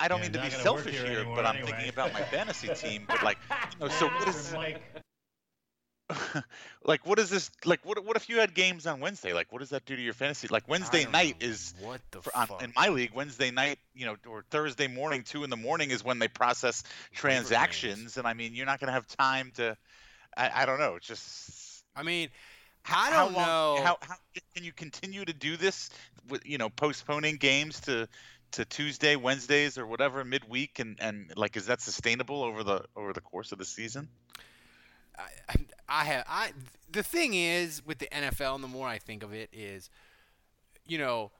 I 0.00 0.08
don't 0.08 0.18
Yeah, 0.18 0.24
mean 0.24 0.32
to 0.32 0.38
be 0.38 0.50
selfish 0.50 0.94
here 0.94 1.06
here, 1.06 1.18
anymore 1.18 1.36
but 1.36 1.46
I'm 1.46 1.54
anyway. 1.54 1.70
thinking 1.70 1.88
about 1.88 2.12
my 2.12 2.22
fantasy 2.22 2.68
team. 2.74 3.06
But 3.08 3.22
like, 3.22 3.38
you 3.74 3.80
know, 3.80 3.88
so 3.88 4.06
what 4.08 4.28
is 4.28 4.52
Mike. 4.54 4.82
like 6.84 7.04
what 7.06 7.18
is 7.18 7.28
this 7.28 7.50
like 7.66 7.84
what 7.84 8.02
what 8.04 8.16
if 8.16 8.28
you 8.30 8.38
had 8.38 8.54
games 8.54 8.86
on 8.86 9.00
Wednesday? 9.00 9.32
Like 9.32 9.52
what 9.52 9.58
does 9.58 9.70
that 9.70 9.84
do 9.84 9.94
to 9.94 10.00
your 10.00 10.14
fantasy? 10.14 10.48
Like 10.48 10.66
Wednesday 10.68 11.04
night 11.04 11.36
is 11.40 11.74
what 11.80 12.00
the 12.12 12.22
for, 12.22 12.34
on, 12.34 12.48
in 12.60 12.72
my 12.74 12.88
league 12.88 13.12
Wednesday 13.14 13.50
night, 13.50 13.78
you 13.94 14.06
know, 14.06 14.16
or 14.26 14.42
Thursday 14.50 14.86
morning, 14.88 15.22
two 15.22 15.44
in 15.44 15.50
the 15.50 15.56
morning 15.56 15.90
is 15.90 16.02
when 16.02 16.18
they 16.18 16.28
process 16.28 16.82
transactions, 17.12 18.16
and 18.16 18.26
I 18.26 18.32
mean 18.34 18.54
you're 18.54 18.66
not 18.66 18.80
gonna 18.80 18.92
have 18.92 19.06
time 19.06 19.52
to. 19.56 19.76
I, 20.36 20.62
I 20.62 20.66
don't 20.66 20.78
know. 20.78 20.94
It's 20.94 21.06
just 21.06 21.84
I 21.94 22.02
mean, 22.02 22.28
how, 22.82 23.06
I 23.06 23.10
don't 23.10 23.34
long, 23.34 23.46
know. 23.46 23.80
How, 23.84 23.98
how 24.00 24.16
can 24.54 24.64
you 24.64 24.72
continue 24.72 25.24
to 25.24 25.32
do 25.32 25.56
this? 25.56 25.90
With 26.28 26.46
you 26.46 26.58
know, 26.58 26.68
postponing 26.68 27.36
games 27.36 27.80
to 27.80 28.08
to 28.52 28.64
Tuesday, 28.64 29.16
Wednesdays, 29.16 29.78
or 29.78 29.86
whatever 29.86 30.24
midweek, 30.24 30.78
and 30.78 30.96
and 31.00 31.32
like 31.36 31.56
is 31.56 31.66
that 31.66 31.80
sustainable 31.80 32.42
over 32.42 32.62
the 32.62 32.84
over 32.96 33.12
the 33.12 33.20
course 33.20 33.52
of 33.52 33.58
the 33.58 33.64
season? 33.64 34.08
I, 35.48 35.56
I 35.88 36.04
have 36.04 36.24
I 36.28 36.52
the 36.90 37.02
thing 37.02 37.34
is 37.34 37.84
with 37.84 37.98
the 37.98 38.06
NFL 38.06 38.56
and 38.56 38.64
the 38.64 38.68
more 38.68 38.86
I 38.86 38.98
think 38.98 39.22
of 39.22 39.32
it 39.32 39.50
is 39.52 39.90
you 40.86 40.98
know 40.98 41.30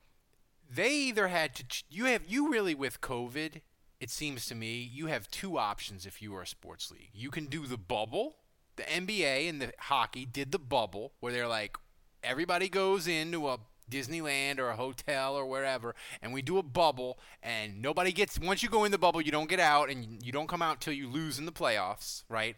they 0.71 0.93
either 0.93 1.29
had 1.29 1.55
to 1.57 1.65
you 1.89 2.07
have 2.07 2.23
you 2.27 2.51
really 2.51 2.75
with 2.75 3.01
COVID 3.01 3.61
it 4.01 4.11
seems 4.11 4.47
to 4.47 4.55
me 4.55 4.79
you 4.93 5.07
have 5.07 5.31
two 5.31 5.59
options 5.59 6.07
if 6.07 6.21
you 6.21 6.35
are 6.35 6.43
a 6.43 6.47
sports 6.47 6.91
league 6.91 7.11
you 7.15 7.31
can 7.31 7.47
do 7.47 7.67
the 7.67 7.79
bubble 7.79 8.37
the 8.79 8.85
NBA 8.85 9.49
and 9.49 9.61
the 9.61 9.73
hockey 9.79 10.25
did 10.25 10.51
the 10.51 10.59
bubble 10.59 11.13
where 11.21 11.33
they're 11.33 11.47
like 11.47 11.77
everybody 12.23 12.69
goes 12.69 13.07
into 13.07 13.49
a 13.49 13.59
Disneyland 13.91 14.59
or 14.59 14.69
a 14.71 14.77
hotel 14.77 15.35
or 15.35 15.47
wherever, 15.47 15.95
and 16.21 16.33
we 16.33 16.43
do 16.43 16.59
a 16.59 16.63
bubble, 16.63 17.19
and 17.43 17.81
nobody 17.81 18.13
gets. 18.13 18.39
Once 18.39 18.63
you 18.63 18.69
go 18.69 18.85
in 18.85 18.93
the 18.93 18.99
bubble, 18.99 19.21
you 19.21 19.33
don't 19.33 19.49
get 19.49 19.61
out, 19.61 19.91
and 19.91 20.23
you 20.25 20.33
don't 20.33 20.49
come 20.49 20.63
out 20.63 20.77
until 20.77 20.93
you 20.93 21.09
lose 21.09 21.39
in 21.39 21.47
the 21.47 21.53
playoffs, 21.53 22.25
right? 22.29 22.57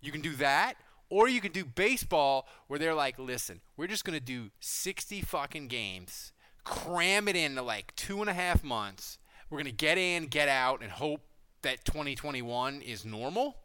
You 0.00 0.12
can 0.12 0.20
do 0.20 0.34
that, 0.36 0.74
or 1.10 1.28
you 1.28 1.40
can 1.40 1.52
do 1.52 1.64
baseball 1.64 2.48
where 2.66 2.78
they're 2.78 2.94
like, 2.94 3.18
listen, 3.18 3.60
we're 3.76 3.86
just 3.86 4.04
gonna 4.04 4.20
do 4.20 4.50
60 4.60 5.20
fucking 5.22 5.68
games, 5.68 6.32
cram 6.64 7.28
it 7.28 7.36
into 7.36 7.62
like 7.62 7.94
two 7.96 8.20
and 8.20 8.30
a 8.30 8.34
half 8.34 8.64
months. 8.64 9.18
We're 9.50 9.58
gonna 9.58 9.70
get 9.72 9.98
in, 9.98 10.26
get 10.26 10.48
out, 10.48 10.82
and 10.82 10.90
hope 10.90 11.20
that 11.62 11.84
2021 11.84 12.80
is 12.80 13.04
normal. 13.04 13.58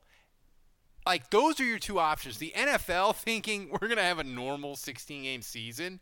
Like 1.10 1.32
those 1.32 1.60
are 1.60 1.66
your 1.66 1.80
two 1.80 1.98
options. 1.98 2.38
The 2.38 2.54
NFL 2.56 3.16
thinking 3.16 3.72
we're 3.72 3.88
gonna 3.88 4.04
have 4.04 4.20
a 4.20 4.24
normal 4.24 4.76
16 4.76 5.24
game 5.24 5.42
season 5.42 6.00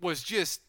was 0.00 0.22
just 0.22 0.60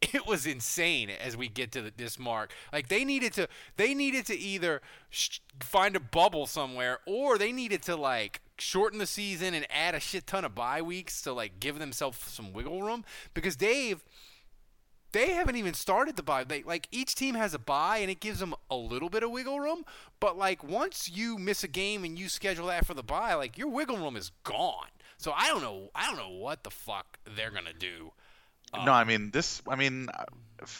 it 0.00 0.28
was 0.28 0.46
insane 0.46 1.10
as 1.10 1.36
we 1.36 1.48
get 1.48 1.72
to 1.72 1.90
this 1.96 2.20
mark. 2.20 2.52
Like 2.72 2.86
they 2.86 3.04
needed 3.04 3.32
to 3.32 3.48
they 3.76 3.94
needed 3.94 4.26
to 4.26 4.38
either 4.38 4.80
sh- 5.08 5.40
find 5.58 5.96
a 5.96 6.00
bubble 6.00 6.46
somewhere 6.46 7.00
or 7.04 7.36
they 7.36 7.50
needed 7.50 7.82
to 7.82 7.96
like 7.96 8.40
shorten 8.58 9.00
the 9.00 9.06
season 9.06 9.52
and 9.52 9.66
add 9.68 9.96
a 9.96 10.00
shit 10.00 10.28
ton 10.28 10.44
of 10.44 10.54
bye 10.54 10.82
weeks 10.82 11.20
to 11.22 11.32
like 11.32 11.58
give 11.58 11.80
themselves 11.80 12.20
some 12.20 12.52
wiggle 12.52 12.80
room 12.80 13.04
because 13.34 13.56
Dave 13.56 14.04
they 15.12 15.30
haven't 15.32 15.56
even 15.56 15.74
started 15.74 16.16
the 16.16 16.22
bye. 16.22 16.44
They 16.44 16.62
like 16.62 16.88
each 16.92 17.14
team 17.14 17.34
has 17.34 17.54
a 17.54 17.58
bye 17.58 17.98
and 17.98 18.10
it 18.10 18.20
gives 18.20 18.38
them 18.40 18.54
a 18.70 18.76
little 18.76 19.08
bit 19.08 19.22
of 19.22 19.30
wiggle 19.30 19.60
room, 19.60 19.84
but 20.20 20.36
like 20.38 20.62
once 20.64 21.10
you 21.12 21.38
miss 21.38 21.64
a 21.64 21.68
game 21.68 22.04
and 22.04 22.18
you 22.18 22.28
schedule 22.28 22.66
that 22.68 22.86
for 22.86 22.94
the 22.94 23.02
bye, 23.02 23.34
like 23.34 23.58
your 23.58 23.68
wiggle 23.68 23.96
room 23.98 24.16
is 24.16 24.30
gone. 24.44 24.88
So 25.16 25.32
I 25.32 25.48
don't 25.48 25.62
know 25.62 25.90
I 25.94 26.06
don't 26.06 26.16
know 26.16 26.30
what 26.38 26.64
the 26.64 26.70
fuck 26.70 27.18
they're 27.36 27.50
going 27.50 27.66
to 27.66 27.72
do. 27.72 28.12
no, 28.74 28.92
I 28.92 29.04
mean 29.04 29.30
this. 29.32 29.62
I 29.68 29.76
mean, 29.76 30.08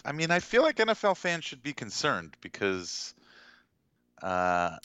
I 0.04 0.12
mean, 0.12 0.30
I 0.30 0.38
feel 0.40 0.62
like 0.62 0.76
NFL 0.76 1.16
fans 1.16 1.44
should 1.44 1.62
be 1.62 1.72
concerned 1.72 2.36
because, 2.40 3.14
uh, 4.22 4.76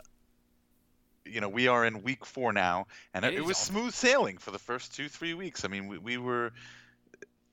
you 1.25 1.41
know, 1.41 1.49
we 1.49 1.67
are 1.67 1.85
in 1.85 2.03
week 2.03 2.25
four 2.25 2.53
now, 2.53 2.87
and 3.13 3.25
It 3.25 3.35
it, 3.35 3.41
was 3.45 3.57
awful. 3.57 3.73
smooth 3.73 3.93
sailing 3.93 4.37
for 4.37 4.51
the 4.51 4.59
first 4.59 4.95
two, 4.95 5.07
three 5.09 5.33
weeks. 5.33 5.65
I 5.65 5.67
mean, 5.67 5.87
we, 5.87 5.97
we 5.97 6.17
were. 6.17 6.51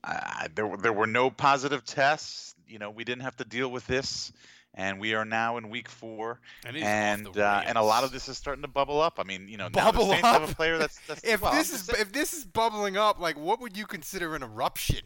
Uh, 0.03 0.47
there, 0.53 0.67
were- 0.67 0.77
there 0.77 0.93
were 0.93 1.07
no 1.07 1.29
positive 1.29 1.85
tests. 1.85 2.55
You 2.67 2.79
know, 2.79 2.89
we 2.89 3.03
didn't 3.03 3.23
have 3.23 3.35
to 3.37 3.45
deal 3.45 3.69
with 3.69 3.85
this, 3.87 4.31
and 4.73 4.99
we 4.99 5.13
are 5.13 5.25
now 5.25 5.57
in 5.57 5.69
week 5.69 5.87
four, 5.89 6.39
And 6.65 6.75
it 6.75 6.79
is 6.79 6.83
off 6.83 6.89
and 6.89 7.37
uh, 7.37 7.61
and 7.65 7.77
a 7.77 7.81
lot 7.83 8.03
of 8.03 8.11
this 8.11 8.27
is 8.27 8.37
starting 8.37 8.63
to 8.63 8.67
bubble 8.67 8.99
up. 9.01 9.19
I 9.19 9.23
mean, 9.23 9.47
you 9.47 9.57
know, 9.57 9.65
now 9.65 9.91
the 9.91 9.97
Bubble 9.99 10.09
Saints 10.09 10.27
have 10.27 10.49
a 10.49 10.55
player 10.55 10.77
that's, 10.77 10.99
that's 11.07 11.23
if 11.23 11.41
well, 11.41 11.53
this 11.53 11.71
is 11.73 11.87
if 11.89 12.11
this 12.11 12.33
is 12.33 12.45
bubbling 12.45 12.97
up, 12.97 13.19
like 13.19 13.37
what 13.37 13.59
would 13.61 13.77
you 13.77 13.85
consider 13.85 14.35
an 14.35 14.43
eruption? 14.43 15.01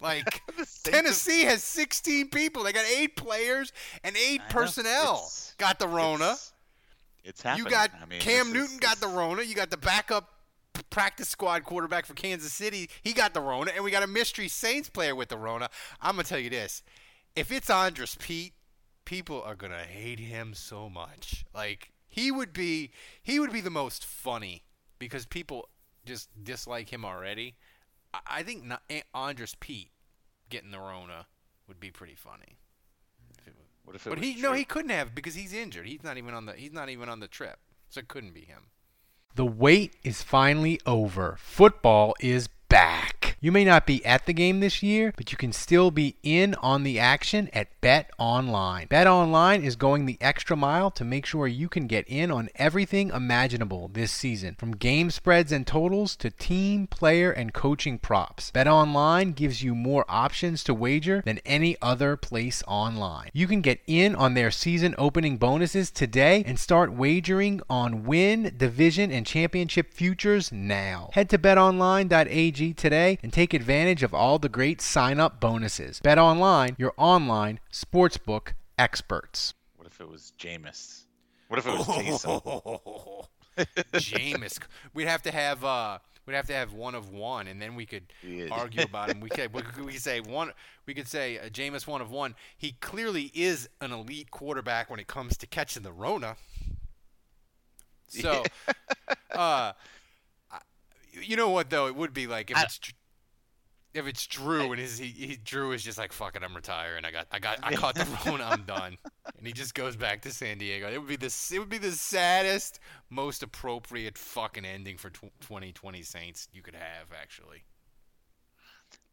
Like 0.00 0.42
The 0.56 0.64
Saints 0.64 0.84
have- 0.86 0.94
Tennessee 0.94 1.44
has 1.44 1.62
16 1.64 2.28
people. 2.28 2.62
They 2.62 2.72
got 2.72 2.84
eight 2.86 3.16
players 3.16 3.72
and 4.04 4.16
eight 4.16 4.42
I 4.48 4.52
personnel. 4.52 5.14
It's- 5.14 5.54
got 5.58 5.78
the 5.78 5.88
Rona. 5.88 6.32
It's, 6.32 6.52
it's 7.24 7.42
happening. 7.42 7.66
You 7.66 7.70
got 7.72 7.90
I 8.00 8.06
mean, 8.06 8.20
Cam 8.20 8.52
Newton 8.52 8.74
is- 8.74 8.80
got 8.80 8.98
the 9.00 9.08
Rona. 9.08 9.42
You 9.42 9.54
got 9.54 9.70
the 9.70 9.76
backup 9.78 10.28
practice 10.90 11.28
squad 11.28 11.64
quarterback 11.64 12.06
for 12.06 12.14
Kansas 12.14 12.52
City. 12.52 12.90
He 13.02 13.12
got 13.12 13.34
the 13.34 13.40
Rona, 13.40 13.72
and 13.74 13.84
we 13.84 13.90
got 13.90 14.02
a 14.02 14.06
mystery 14.06 14.48
Saints 14.48 14.88
player 14.88 15.14
with 15.14 15.28
the 15.28 15.38
Rona. 15.38 15.68
I'm 16.00 16.16
gonna 16.16 16.24
tell 16.24 16.38
you 16.38 16.50
this: 16.50 16.82
if 17.36 17.52
it's 17.52 17.70
Andrus 17.70 18.16
Peat, 18.18 18.54
people 19.04 19.42
are 19.42 19.54
gonna 19.54 19.84
hate 19.84 20.20
him 20.20 20.54
so 20.54 20.88
much. 20.88 21.44
Like 21.54 21.92
he 22.08 22.30
would 22.30 22.52
be, 22.52 22.90
he 23.22 23.38
would 23.38 23.52
be 23.52 23.60
the 23.60 23.70
most 23.70 24.04
funny 24.04 24.64
because 24.98 25.26
people 25.26 25.68
just 26.04 26.28
dislike 26.42 26.92
him 26.92 27.04
already. 27.04 27.56
I, 28.26 28.42
think 28.42 28.64
not, 28.64 28.82
eh, 28.88 29.02
Andrus 29.14 29.54
Peat 29.58 29.90
getting 30.48 30.70
the 30.70 30.78
Rona 30.78 31.26
would 31.66 31.78
be 31.78 31.90
pretty 31.90 32.14
funny. 32.14 32.58
What 33.84 33.94
if 33.96 34.06
it 34.06 34.10
But 34.10 34.18
he 34.18 34.40
no, 34.40 34.52
he 34.52 34.64
couldn't 34.64 34.90
have 34.90 35.14
because 35.14 35.34
he's 35.34 35.54
injured. 35.54 35.86
He's 35.86 36.02
not 36.02 36.18
even 36.18 36.34
on 36.34 36.46
the 36.46 36.52
he's 36.52 36.72
not 36.72 36.90
even 36.90 37.08
on 37.08 37.20
the 37.20 37.28
trip, 37.28 37.58
so 37.88 38.00
it 38.00 38.08
couldn't 38.08 38.34
be 38.34 38.42
him. 38.42 38.64
The 39.38 39.46
wait 39.46 39.94
is 40.02 40.20
finally 40.20 40.80
over. 40.84 41.36
Football 41.38 42.16
is 42.18 42.48
back. 42.68 43.36
You 43.40 43.52
may 43.52 43.64
not 43.64 43.86
be 43.86 44.04
at 44.04 44.26
the 44.26 44.32
game 44.32 44.58
this 44.58 44.82
year, 44.82 45.12
but 45.16 45.30
you 45.30 45.38
can 45.38 45.52
still 45.52 45.92
be 45.92 46.16
in 46.24 46.56
on 46.56 46.82
the 46.82 46.98
action 46.98 47.48
at 47.52 47.68
Bet 47.80 48.10
Online. 48.18 48.88
Bet 48.88 49.06
Online 49.06 49.62
is 49.62 49.76
going 49.76 50.06
the 50.06 50.18
extra 50.20 50.56
mile 50.56 50.90
to 50.90 51.04
make 51.04 51.24
sure 51.24 51.46
you 51.46 51.68
can 51.68 51.86
get 51.86 52.04
in 52.08 52.32
on 52.32 52.48
everything 52.56 53.10
imaginable 53.10 53.88
this 53.92 54.10
season, 54.10 54.56
from 54.58 54.72
game 54.72 55.10
spreads 55.10 55.52
and 55.52 55.68
totals 55.68 56.16
to 56.16 56.30
team, 56.30 56.88
player, 56.88 57.30
and 57.30 57.54
coaching 57.54 57.96
props. 57.96 58.50
Bet 58.50 58.66
Online 58.66 59.30
gives 59.30 59.62
you 59.62 59.72
more 59.72 60.04
options 60.08 60.64
to 60.64 60.74
wager 60.74 61.22
than 61.24 61.38
any 61.46 61.76
other 61.80 62.16
place 62.16 62.64
online. 62.66 63.30
You 63.32 63.46
can 63.46 63.60
get 63.60 63.80
in 63.86 64.16
on 64.16 64.34
their 64.34 64.50
season 64.50 64.96
opening 64.98 65.36
bonuses 65.36 65.92
today 65.92 66.42
and 66.44 66.58
start 66.58 66.92
wagering 66.92 67.60
on 67.70 68.02
win, 68.02 68.52
division, 68.56 69.12
and 69.12 69.24
championship 69.24 69.94
futures 69.94 70.50
now. 70.50 71.10
Head 71.12 71.30
to 71.30 71.38
betonline.ag 71.38 72.57
today 72.58 73.18
and 73.22 73.32
take 73.32 73.54
advantage 73.54 74.02
of 74.02 74.12
all 74.12 74.38
the 74.38 74.48
great 74.48 74.80
sign 74.80 75.18
up 75.20 75.40
bonuses. 75.40 76.00
Bet 76.00 76.18
Online, 76.18 76.74
your 76.78 76.92
online 76.96 77.60
sportsbook 77.72 78.52
experts. 78.78 79.54
What 79.76 79.86
if 79.86 80.00
it 80.00 80.08
was 80.08 80.32
Jameis? 80.38 81.02
What 81.48 81.58
if 81.58 81.66
it 81.66 81.70
was 81.70 81.86
Taysom? 81.86 83.26
Jameis. 83.94 84.58
We'd 84.94 85.08
have 85.08 85.22
to 85.22 85.30
have 85.32 85.64
uh 85.64 85.98
we'd 86.26 86.34
have 86.34 86.46
to 86.48 86.52
have 86.52 86.74
one 86.74 86.94
of 86.94 87.10
one 87.10 87.46
and 87.48 87.60
then 87.60 87.74
we 87.74 87.86
could 87.86 88.04
Yeah. 88.22 88.48
argue 88.50 88.82
about 88.82 89.10
him. 89.10 89.20
We 89.20 89.30
could 89.30 89.52
we 89.54 89.62
could, 89.62 89.84
we 89.84 89.92
could 89.92 90.02
say 90.02 90.20
one 90.20 90.52
we 90.86 90.94
could 90.94 91.08
say 91.08 91.38
uh, 91.38 91.48
Jameis 91.48 91.86
one 91.86 92.00
of 92.00 92.10
one. 92.10 92.34
He 92.56 92.72
clearly 92.80 93.30
is 93.34 93.68
an 93.80 93.92
elite 93.92 94.30
quarterback 94.30 94.90
when 94.90 95.00
it 95.00 95.06
comes 95.06 95.36
to 95.38 95.46
catching 95.46 95.82
the 95.82 95.92
Rona. 95.92 96.36
So 98.08 98.42
uh 99.32 99.72
I- 99.72 99.72
you 101.22 101.36
know 101.36 101.50
what 101.50 101.70
though? 101.70 101.86
It 101.86 101.96
would 101.96 102.12
be 102.12 102.26
like 102.26 102.50
if 102.50 102.56
I- 102.56 102.62
it's 102.64 102.80
if 103.94 104.06
it's 104.06 104.26
Drew 104.26 104.70
and 104.72 104.80
his 104.80 104.98
he, 104.98 105.06
he 105.08 105.36
Drew 105.36 105.72
is 105.72 105.82
just 105.82 105.98
like 105.98 106.12
fuck 106.12 106.36
it, 106.36 106.42
I'm 106.42 106.54
retiring. 106.54 107.04
I 107.04 107.10
got 107.10 107.26
I 107.32 107.38
got 107.38 107.58
I 107.62 107.74
caught 107.74 107.94
the 107.94 108.04
phone. 108.04 108.40
I'm 108.40 108.62
done. 108.62 108.96
And 109.36 109.46
he 109.46 109.52
just 109.52 109.74
goes 109.74 109.96
back 109.96 110.22
to 110.22 110.30
San 110.30 110.58
Diego. 110.58 110.90
It 110.90 110.98
would 110.98 111.08
be 111.08 111.16
the 111.16 111.34
it 111.52 111.58
would 111.58 111.68
be 111.70 111.78
the 111.78 111.92
saddest, 111.92 112.80
most 113.10 113.42
appropriate 113.42 114.18
fucking 114.18 114.64
ending 114.64 114.98
for 114.98 115.10
tw 115.10 115.22
2020 115.40 116.02
Saints 116.02 116.48
you 116.52 116.62
could 116.62 116.74
have 116.74 117.08
actually. 117.18 117.64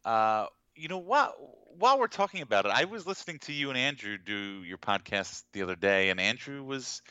Uh, 0.03 0.47
you 0.75 0.87
know 0.87 0.97
what? 0.99 1.35
While 1.77 1.99
we're 1.99 2.07
talking 2.07 2.41
about 2.41 2.65
it, 2.65 2.71
I 2.73 2.85
was 2.85 3.07
listening 3.07 3.39
to 3.39 3.53
you 3.53 3.69
and 3.69 3.77
Andrew 3.77 4.17
do 4.17 4.63
your 4.63 4.77
podcast 4.77 5.43
the 5.53 5.61
other 5.63 5.75
day, 5.75 6.09
and 6.09 6.19
Andrew 6.19 6.63
was, 6.63 7.01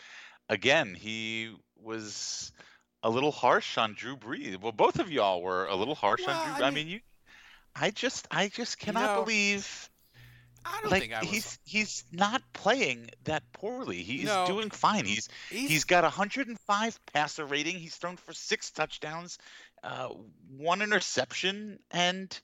again, 0.49 0.95
he 0.95 1.55
was 1.77 2.53
a 3.05 3.11
little 3.11 3.31
harsh 3.31 3.79
on 3.79 3.95
Drew 3.95 4.17
Brees. 4.17 4.61
Well, 4.61 4.73
both 4.73 4.99
of 4.99 5.13
y'all 5.13 5.43
were 5.43 5.67
a 5.67 5.77
little 5.77 5.95
harsh 5.95 6.23
Well, 6.27 6.37
on 6.37 6.57
Drew. 6.57 6.65
I 6.65 6.69
I 6.69 6.71
mean- 6.71 6.87
mean, 6.87 6.89
you, 6.95 7.01
I 7.77 7.91
just, 7.91 8.27
I 8.31 8.49
just 8.49 8.79
cannot 8.79 9.15
know, 9.17 9.23
believe. 9.25 9.91
I 10.65 10.81
don't 10.81 10.91
like 10.91 11.03
think 11.03 11.13
I 11.13 11.21
was. 11.21 11.29
he's 11.29 11.59
he's 11.65 12.05
not 12.11 12.41
playing 12.55 13.11
that 13.25 13.43
poorly. 13.53 14.03
He's 14.03 14.25
No. 14.25 14.47
doing 14.47 14.71
fine. 14.71 15.05
He's 15.05 15.29
He's- 15.51 15.71
he's 15.71 15.85
got 15.85 16.05
105 16.05 16.99
passer 17.13 17.45
rating. 17.45 17.79
He's 17.79 17.95
thrown 17.97 18.17
for 18.17 18.33
six 18.33 18.71
touchdowns, 18.71 19.37
uh, 19.83 20.09
one 20.57 20.81
interception, 20.81 21.81
and 21.91 22.41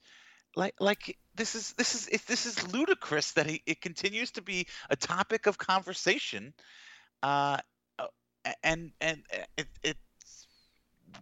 like 0.55 0.75
like 0.81 1.17
this 1.35 1.55
is 1.55 1.73
this 1.75 1.95
is 1.95 2.09
it, 2.09 2.26
this 2.26 2.45
is 2.45 2.71
ludicrous 2.73 3.33
that 3.33 3.47
he 3.47 3.62
it 3.64 3.81
continues 3.81 4.33
to 4.33 4.43
be 4.43 4.67
a 4.90 4.97
topic 4.97 5.47
of 5.47 5.57
conversation, 5.57 6.52
uh, 7.23 7.57
uh, 7.99 8.07
and 8.62 8.93
and 9.00 9.23
uh, 9.33 9.45
it 9.57 9.69
it 9.83 9.97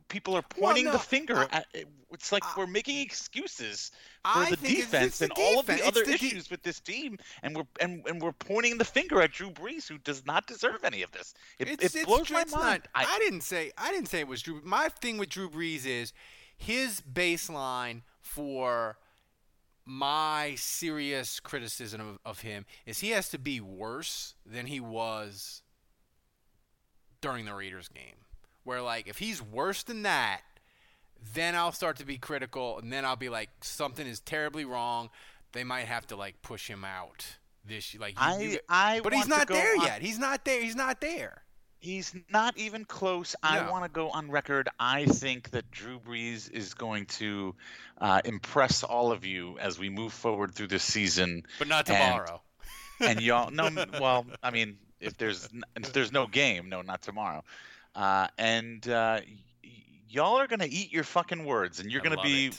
people 0.09 0.35
are 0.35 0.43
Well, 0.57 0.69
pointing 0.69 0.85
no, 0.87 0.93
the 0.93 0.99
finger 0.99 1.47
I- 1.51 1.59
at 1.59 1.67
it's 2.11 2.33
like 2.33 2.57
we're 2.57 2.67
making 2.67 3.01
excuses 3.01 3.91
for 4.25 4.41
I 4.41 4.51
the 4.51 4.57
defense 4.57 5.07
it's 5.07 5.19
the 5.19 5.25
and 5.27 5.33
all 5.37 5.61
of 5.61 5.67
the 5.67 5.85
other 5.87 6.01
the 6.05 6.17
de- 6.17 6.27
issues 6.27 6.51
with 6.51 6.63
this 6.63 6.81
team 6.81 7.19
and 7.43 7.55
we're 7.55 7.67
and, 7.81 8.03
and 8.07 8.21
we're 8.23 8.33
pointing 8.33 8.79
the 8.79 8.85
finger 8.85 9.21
at 9.21 9.33
Drew 9.33 9.51
Brees 9.51 9.87
who 9.87 9.99
does 9.99 10.25
not 10.25 10.47
deserve 10.47 10.85
any 10.85 11.03
of 11.03 11.13
this. 11.13 11.35
It, 11.59 11.69
It's, 11.69 11.85
it 11.85 11.95
it's 11.97 12.05
blows 12.07 12.29
Drew- 12.29 12.37
my 12.37 12.43
it's 12.43 12.55
mind. 12.55 12.83
Not, 12.95 13.07
I, 13.07 13.19
didn't 13.19 13.43
say 13.43 13.73
I 13.77 13.91
didn't 13.93 14.07
say 14.09 14.21
it 14.21 14.29
was 14.29 14.41
Drew. 14.43 14.61
My 14.65 14.89
thing 14.89 15.19
with 15.19 15.29
Drew 15.29 15.51
Brees 15.51 15.85
is 15.85 16.13
his 16.57 17.01
baseline 17.03 18.03
for 18.21 18.97
my 19.85 20.55
serious 20.57 21.41
criticism 21.41 22.01
of, 22.01 22.19
of 22.25 22.41
him 22.41 22.65
is 22.87 22.99
he 23.01 23.11
has 23.11 23.29
to 23.31 23.39
be 23.39 23.61
worse 23.61 24.35
than 24.45 24.67
he 24.67 24.81
was 24.81 25.63
during 27.21 27.45
the 27.45 27.55
Raiders 27.55 27.89
game. 27.89 28.17
Where 28.69 28.83
like 28.83 29.09
if 29.09 29.17
he's 29.17 29.41
worse 29.41 29.83
than 29.83 30.03
that, 30.03 30.43
then 31.35 31.55
I'll 31.55 31.73
start 31.73 31.97
to 31.97 32.05
be 32.05 32.19
critical, 32.19 32.79
and 32.79 32.93
then 32.93 33.07
I'll 33.07 33.17
be 33.17 33.31
like 33.31 33.49
something 33.63 34.07
is 34.07 34.21
terribly 34.21 34.67
wrong. 34.67 35.09
They 35.53 35.65
might 35.65 35.87
have 35.87 36.07
to 36.09 36.17
like 36.17 36.43
push 36.43 36.69
him 36.69 36.85
out 36.85 37.25
this 37.65 37.97
like. 37.99 38.13
you- 38.13 38.19
I- 38.21 38.39
you- 38.41 38.59
I 38.69 39.01
but 39.03 39.15
he's 39.15 39.27
not 39.27 39.49
there 39.49 39.75
on- 39.79 39.87
yet. 39.87 40.03
He's 40.03 40.19
not 40.19 40.45
there. 40.45 40.61
He's 40.63 40.77
not 40.77 41.01
there. 41.01 41.45
He's 41.81 42.15
not 42.31 42.59
even 42.59 42.85
close. 42.85 43.35
I 43.43 43.71
want 43.71 43.85
to 43.85 43.89
go 43.89 44.11
on 44.11 44.31
record. 44.31 44.69
I 44.79 45.07
think 45.07 45.51
that 45.53 45.71
Drew 45.71 45.99
Brees 45.99 46.51
is 46.53 46.75
going 46.75 47.07
to 47.07 47.55
uh, 48.03 48.21
impress 48.27 48.83
all 48.83 49.13
of 49.13 49.25
you 49.25 49.57
as 49.61 49.79
we 49.79 49.89
move 49.89 50.13
forward 50.13 50.55
through 50.55 50.67
this 50.67 50.83
season. 50.85 51.45
But 51.59 51.69
not 51.69 51.87
tomorrow. 51.87 52.43
and 53.01 53.23
y'all 53.23 53.51
no 53.51 53.71
well 54.01 54.27
i 54.43 54.51
mean 54.51 54.77
if 55.01 55.17
there's 55.17 55.49
if 55.77 55.93
there's 55.93 56.11
no 56.11 56.27
game 56.27 56.69
no 56.69 56.83
not 56.83 57.01
tomorrow 57.01 57.45
uh, 57.99 58.29
and 58.39 58.89
uh, 58.89 59.21
y- 59.63 59.71
y'all 60.09 60.37
are 60.39 60.47
gonna 60.47 60.67
eat 60.69 60.93
your 60.93 61.05
fucking 61.05 61.45
words 61.45 61.81
and 61.81 61.91
you're 61.91 62.01
I 62.01 62.05
gonna 62.05 62.23
be 62.23 62.51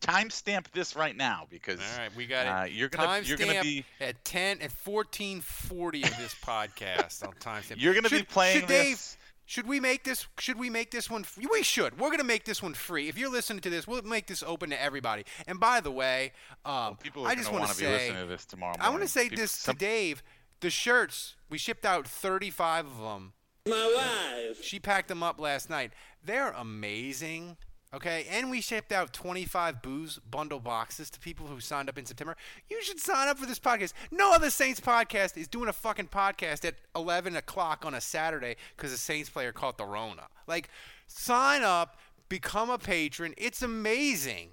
timestamp 0.00 0.70
this 0.72 0.94
right 0.96 1.16
now 1.16 1.46
because 1.50 1.80
All 1.80 1.98
right, 1.98 2.14
we 2.16 2.26
got 2.26 2.46
it. 2.46 2.48
uh, 2.48 2.64
you're 2.74 2.88
gonna 2.88 3.20
you're 3.24 3.36
gonna 3.38 3.62
be 3.62 3.84
at 4.00 4.24
ten 4.24 4.60
at 4.62 4.70
fourteen 4.72 5.40
forty 5.40 6.02
of 6.02 6.16
this 6.18 6.34
podcast 6.44 7.26
on 7.26 7.32
timestamp. 7.34 7.76
You're 7.78 7.94
gonna 7.94 8.08
be 8.10 8.18
Should- 8.18 8.28
playing 8.28 8.60
Should 8.60 8.68
Dave? 8.68 8.90
this- 8.96 9.16
Should 9.44 9.66
we 9.66 9.80
make 9.80 10.04
this? 10.04 10.26
Should 10.38 10.58
we 10.58 10.70
make 10.70 10.90
this 10.92 11.10
one? 11.10 11.24
Free? 11.24 11.46
We 11.50 11.62
should. 11.62 11.98
We're 11.98 12.10
gonna 12.10 12.22
make 12.24 12.44
this 12.44 12.62
one 12.62 12.74
free. 12.74 13.08
If 13.08 13.18
you're 13.18 13.30
listening 13.30 13.60
to 13.62 13.70
this, 13.70 13.86
we'll 13.86 14.02
make 14.02 14.26
this 14.26 14.42
open 14.42 14.70
to 14.70 14.80
everybody. 14.80 15.24
And 15.46 15.58
by 15.58 15.80
the 15.80 15.90
way, 15.90 16.32
um, 16.64 16.96
people 16.96 17.26
are 17.26 17.28
I 17.30 17.34
just 17.34 17.50
want 17.52 17.64
to 17.68 17.74
be 17.76 17.82
say, 17.84 17.92
listening 17.92 18.22
to 18.22 18.26
this 18.28 18.44
tomorrow 18.46 18.74
I 18.80 18.88
want 18.90 19.02
to 19.02 19.08
say 19.08 19.24
People- 19.24 19.38
this 19.38 19.52
some- 19.52 19.74
to 19.74 19.78
Dave. 19.78 20.22
The 20.60 20.70
shirts 20.70 21.34
we 21.50 21.58
shipped 21.58 21.84
out 21.84 22.06
35 22.06 22.86
of 22.86 22.98
them. 22.98 23.32
My 23.68 24.44
wife. 24.48 24.62
She 24.62 24.80
packed 24.80 25.08
them 25.08 25.22
up 25.22 25.38
last 25.40 25.70
night. 25.70 25.92
They're 26.24 26.50
amazing. 26.50 27.56
Okay, 27.94 28.26
and 28.30 28.50
we 28.50 28.62
shipped 28.62 28.90
out 28.90 29.12
25 29.12 29.82
booze 29.82 30.18
bundle 30.18 30.60
boxes 30.60 31.10
to 31.10 31.20
people 31.20 31.46
who 31.46 31.60
signed 31.60 31.90
up 31.90 31.98
in 31.98 32.06
September. 32.06 32.36
You 32.70 32.82
should 32.82 32.98
sign 32.98 33.28
up 33.28 33.38
for 33.38 33.44
this 33.46 33.58
podcast. 33.58 33.92
No 34.10 34.32
other 34.32 34.48
Saints 34.48 34.80
podcast 34.80 35.36
is 35.36 35.46
doing 35.46 35.68
a 35.68 35.74
fucking 35.74 36.08
podcast 36.08 36.64
at 36.64 36.76
11 36.96 37.36
o'clock 37.36 37.84
on 37.84 37.92
a 37.94 38.00
Saturday 38.00 38.56
because 38.76 38.92
a 38.92 38.98
Saints 38.98 39.28
player 39.28 39.52
caught 39.52 39.76
the 39.76 39.84
Rona. 39.84 40.28
Like, 40.46 40.70
sign 41.06 41.62
up, 41.62 41.98
become 42.30 42.70
a 42.70 42.78
patron. 42.78 43.34
It's 43.36 43.60
amazing. 43.60 44.50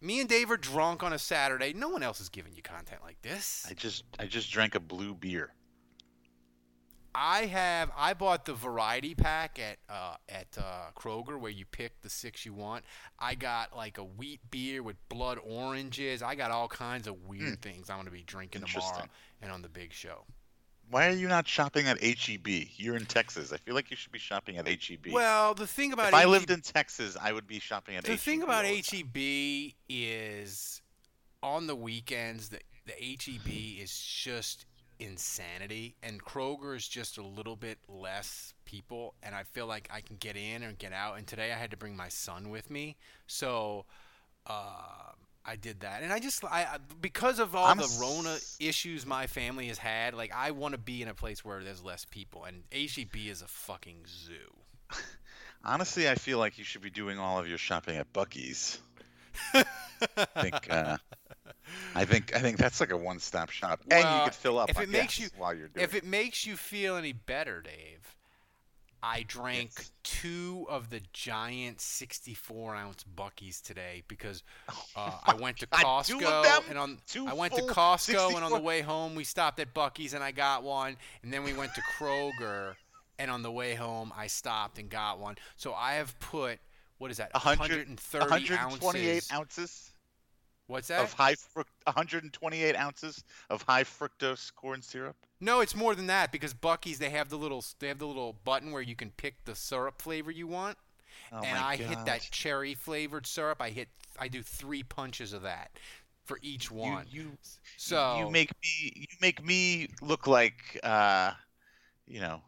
Me 0.00 0.18
and 0.18 0.28
Dave 0.28 0.50
are 0.50 0.56
drunk 0.56 1.02
on 1.04 1.12
a 1.12 1.18
Saturday. 1.18 1.72
No 1.72 1.88
one 1.88 2.02
else 2.02 2.20
is 2.20 2.28
giving 2.28 2.52
you 2.54 2.60
content 2.62 3.00
like 3.04 3.22
this. 3.22 3.64
i 3.70 3.72
just 3.72 4.02
i 4.18 4.26
just 4.26 4.50
drank 4.50 4.74
a 4.74 4.80
blue 4.80 5.14
beer 5.14 5.54
I 7.14 7.46
have 7.46 7.90
I 7.96 8.14
bought 8.14 8.44
the 8.44 8.54
variety 8.54 9.14
pack 9.14 9.58
at 9.58 9.78
uh, 9.88 10.16
at 10.28 10.48
uh, 10.58 10.90
Kroger 10.96 11.38
where 11.38 11.50
you 11.50 11.64
pick 11.64 12.00
the 12.02 12.10
six 12.10 12.44
you 12.44 12.52
want. 12.52 12.84
I 13.18 13.34
got 13.34 13.76
like 13.76 13.98
a 13.98 14.04
wheat 14.04 14.40
beer 14.50 14.82
with 14.82 14.96
blood 15.08 15.38
oranges. 15.44 16.22
I 16.22 16.34
got 16.34 16.50
all 16.50 16.68
kinds 16.68 17.06
of 17.06 17.26
weird 17.28 17.62
things 17.62 17.88
I'm 17.88 17.96
going 17.96 18.06
to 18.06 18.12
be 18.12 18.22
drinking 18.22 18.62
tomorrow 18.62 19.04
and 19.40 19.52
on 19.52 19.62
the 19.62 19.68
big 19.68 19.92
show. 19.92 20.24
why 20.90 21.06
are 21.08 21.12
you 21.12 21.28
not 21.28 21.46
shopping 21.46 21.86
at 21.86 22.02
heb 22.02 22.46
you're 22.76 22.96
in 22.96 23.06
texas 23.06 23.52
i 23.52 23.56
feel 23.56 23.74
like 23.74 23.90
you 23.90 23.96
should 23.96 24.12
be 24.12 24.18
shopping 24.18 24.58
at 24.58 24.66
heb 24.66 25.06
Well, 25.12 25.54
the 25.54 25.66
thing 25.66 25.92
about 25.92 26.08
if 26.08 26.14
i 26.14 26.24
lived 26.24 26.50
in 26.50 26.60
texas 26.60 27.16
i 27.20 27.32
would 27.32 27.46
be 27.46 27.58
shopping 27.58 27.96
at 27.96 28.04
the 28.04 28.12
HEB 28.12 28.20
thing 28.20 28.42
about 28.42 28.64
all 28.64 28.70
the 28.70 28.82
time. 28.82 29.10
HEB 29.14 29.74
is 29.88 30.82
on 31.42 31.66
the 31.66 31.76
weekends 31.76 32.48
the 32.50 32.60
the 32.86 32.92
HEB 32.92 33.48
is 33.82 33.98
just 33.98 34.66
insanity 34.98 35.96
and 36.02 36.22
Kroger 36.22 36.76
is 36.76 36.86
just 36.86 37.18
a 37.18 37.22
little 37.22 37.56
bit 37.56 37.78
less 37.88 38.54
people 38.64 39.14
and 39.22 39.34
I 39.34 39.42
feel 39.42 39.66
like 39.66 39.88
I 39.92 40.00
can 40.00 40.16
get 40.16 40.36
in 40.36 40.62
and 40.62 40.78
get 40.78 40.92
out 40.92 41.18
and 41.18 41.26
today 41.26 41.52
I 41.52 41.56
had 41.56 41.70
to 41.72 41.76
bring 41.76 41.96
my 41.96 42.08
son 42.08 42.50
with 42.50 42.70
me 42.70 42.96
so 43.26 43.84
uh, 44.46 45.12
I 45.44 45.56
did 45.56 45.80
that 45.80 46.02
and 46.02 46.12
I 46.12 46.18
just 46.20 46.44
I 46.44 46.78
because 47.00 47.38
of 47.38 47.54
all 47.54 47.66
I'm 47.66 47.78
the 47.78 47.98
Rona 48.00 48.38
issues 48.60 49.04
my 49.04 49.26
family 49.26 49.68
has 49.68 49.78
had 49.78 50.14
like 50.14 50.32
I 50.34 50.52
want 50.52 50.72
to 50.72 50.78
be 50.78 51.02
in 51.02 51.08
a 51.08 51.14
place 51.14 51.44
where 51.44 51.62
there's 51.62 51.82
less 51.82 52.04
people 52.04 52.44
and 52.44 52.62
HEB 52.72 53.16
is 53.28 53.42
a 53.42 53.48
fucking 53.48 54.04
zoo. 54.06 54.98
Honestly, 55.64 56.08
I 56.08 56.14
feel 56.14 56.38
like 56.38 56.58
you 56.58 56.64
should 56.64 56.82
be 56.82 56.90
doing 56.90 57.18
all 57.18 57.38
of 57.38 57.48
your 57.48 57.58
shopping 57.58 57.96
at 57.96 58.12
Buc-ee's. 58.12 58.78
I 59.54 59.64
think 60.40 60.70
uh, 60.70 60.98
I 61.94 62.04
think 62.04 62.34
I 62.34 62.40
think 62.40 62.58
that's 62.58 62.80
like 62.80 62.90
a 62.90 62.96
one-stop 62.96 63.50
shop, 63.50 63.80
and 63.90 64.02
you 64.02 64.24
could 64.24 64.34
fill 64.34 64.58
up. 64.58 64.70
If 64.70 64.80
it 64.80 64.88
makes 64.88 65.18
you 65.18 65.28
while 65.36 65.54
you're 65.54 65.68
doing 65.68 65.84
if 65.84 65.94
it 65.94 66.04
makes 66.04 66.46
you 66.46 66.56
feel 66.56 66.96
any 66.96 67.12
better, 67.12 67.60
Dave, 67.60 68.14
I 69.04 69.22
drank 69.28 69.70
two 70.02 70.66
of 70.70 70.88
the 70.88 71.02
giant 71.12 71.78
64 71.82 72.74
ounce 72.74 73.04
Buc-ee's 73.14 73.60
today 73.60 74.02
because 74.08 74.42
uh, 74.96 75.18
I 75.24 75.34
went 75.34 75.58
to 75.58 75.66
Oh 75.72 75.78
God, 75.82 76.04
two 76.06 76.16
of 76.16 76.22
Costco 76.22 76.70
and 76.70 76.78
on 76.78 76.98
Two 77.06 77.26
I 77.28 77.34
went 77.34 77.52
to 77.54 77.62
Costco 77.62 78.34
and 78.34 78.44
on 78.44 78.50
the 78.50 78.60
way 78.60 78.80
home 78.80 79.14
we 79.14 79.24
stopped 79.24 79.60
at 79.60 79.74
Buc-ee's 79.74 80.14
and 80.14 80.24
I 80.24 80.32
got 80.32 80.62
one 80.62 80.96
and 81.22 81.30
then 81.30 81.44
we 81.44 81.52
went 81.52 81.74
to 81.74 81.82
Kroger 81.98 82.76
and 83.18 83.30
on 83.30 83.42
the 83.42 83.52
way 83.52 83.74
home 83.74 84.10
I 84.16 84.26
stopped 84.26 84.78
and 84.78 84.88
got 84.88 85.18
one. 85.18 85.36
So 85.56 85.74
I 85.74 85.94
have 85.94 86.18
put 86.18 86.58
what 86.96 87.10
is 87.10 87.18
that? 87.18 87.34
100 87.34 87.88
130 87.88 88.30
128 88.30 89.12
ounces. 89.12 89.32
ounces 89.32 89.93
What's 90.66 90.88
that? 90.88 91.02
of 91.02 91.12
high 91.12 91.34
fruct 91.34 91.70
128 91.84 92.74
ounces 92.76 93.22
of 93.50 93.62
high 93.62 93.84
fructose 93.84 94.54
corn 94.54 94.80
syrup. 94.80 95.16
No, 95.40 95.60
it's 95.60 95.76
more 95.76 95.94
than 95.94 96.06
that 96.06 96.32
because 96.32 96.54
Buc-ee's 96.54 96.98
they 96.98 97.10
have 97.10 97.28
the 97.28 97.36
little 97.36 97.62
they 97.80 97.88
have 97.88 97.98
the 97.98 98.06
little 98.06 98.36
button 98.44 98.70
where 98.72 98.80
you 98.82 98.96
can 98.96 99.10
pick 99.10 99.44
the 99.44 99.54
syrup 99.54 100.00
flavor 100.00 100.30
you 100.30 100.46
want. 100.46 100.78
Oh 101.32 101.42
and 101.42 101.58
I 101.58 101.76
hit 101.76 101.98
that 102.06 102.22
cherry 102.30 102.74
flavored 102.74 103.26
syrup. 103.26 103.60
I 103.60 103.70
hit 103.70 103.88
I 104.18 104.28
do 104.28 104.42
3 104.42 104.82
punches 104.84 105.32
of 105.32 105.42
that 105.42 105.70
for 106.24 106.38
each 106.40 106.70
You- 106.70 106.76
one. 106.76 107.06
You, 107.10 107.32
so 107.76 108.18
you 108.20 108.30
make 108.30 108.50
me 108.62 108.92
you 108.96 109.06
make 109.20 109.44
me 109.44 109.88
look 110.00 110.26
like 110.26 110.80
uh, 110.82 111.32
you 112.06 112.20
know, 112.20 112.40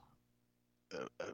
uh, 0.94 1.04
uh, 1.20 1.24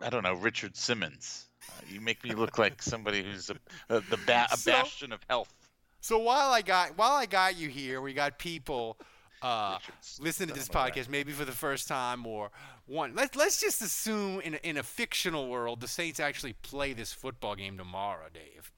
I 0.00 0.10
don't 0.10 0.22
know 0.22 0.34
Richard 0.34 0.76
Simmons. 0.76 1.46
Uh, 1.68 1.72
you 1.88 2.00
make 2.00 2.22
me 2.24 2.34
look 2.34 2.56
like 2.58 2.82
somebody 2.82 3.22
who's 3.22 3.50
a, 3.50 3.56
a 3.94 4.00
the 4.00 4.18
ba- 4.26 4.46
a 4.52 4.56
So- 4.56 4.70
bastion 4.70 5.12
of 5.12 5.20
health. 5.28 5.52
So 6.00 6.18
while 6.18 6.50
I 6.50 6.62
got 6.62 6.96
while 6.96 7.12
I 7.12 7.26
got 7.26 7.56
you 7.56 7.68
here, 7.68 8.00
we 8.00 8.14
got 8.14 8.38
people 8.38 8.96
uh, 9.42 9.78
listening 10.20 10.48
to 10.48 10.54
this 10.54 10.68
Don't 10.68 10.74
know 10.74 10.86
that. 10.86 10.94
podcast 10.94 11.08
maybe 11.08 11.32
for 11.32 11.44
the 11.44 11.52
first 11.52 11.88
time 11.88 12.26
or 12.26 12.50
one. 12.86 13.14
Let's 13.14 13.36
let's 13.36 13.60
just 13.60 13.82
assume 13.82 14.40
in 14.40 14.54
a, 14.54 14.58
in 14.68 14.76
a 14.78 14.82
fictional 14.82 15.48
world 15.48 15.80
the 15.80 15.88
Saints 15.88 16.20
actually 16.20 16.54
play 16.54 16.92
this 16.92 17.12
football 17.12 17.54
game 17.54 17.76
tomorrow, 17.78 18.26
Dave. 18.32 18.72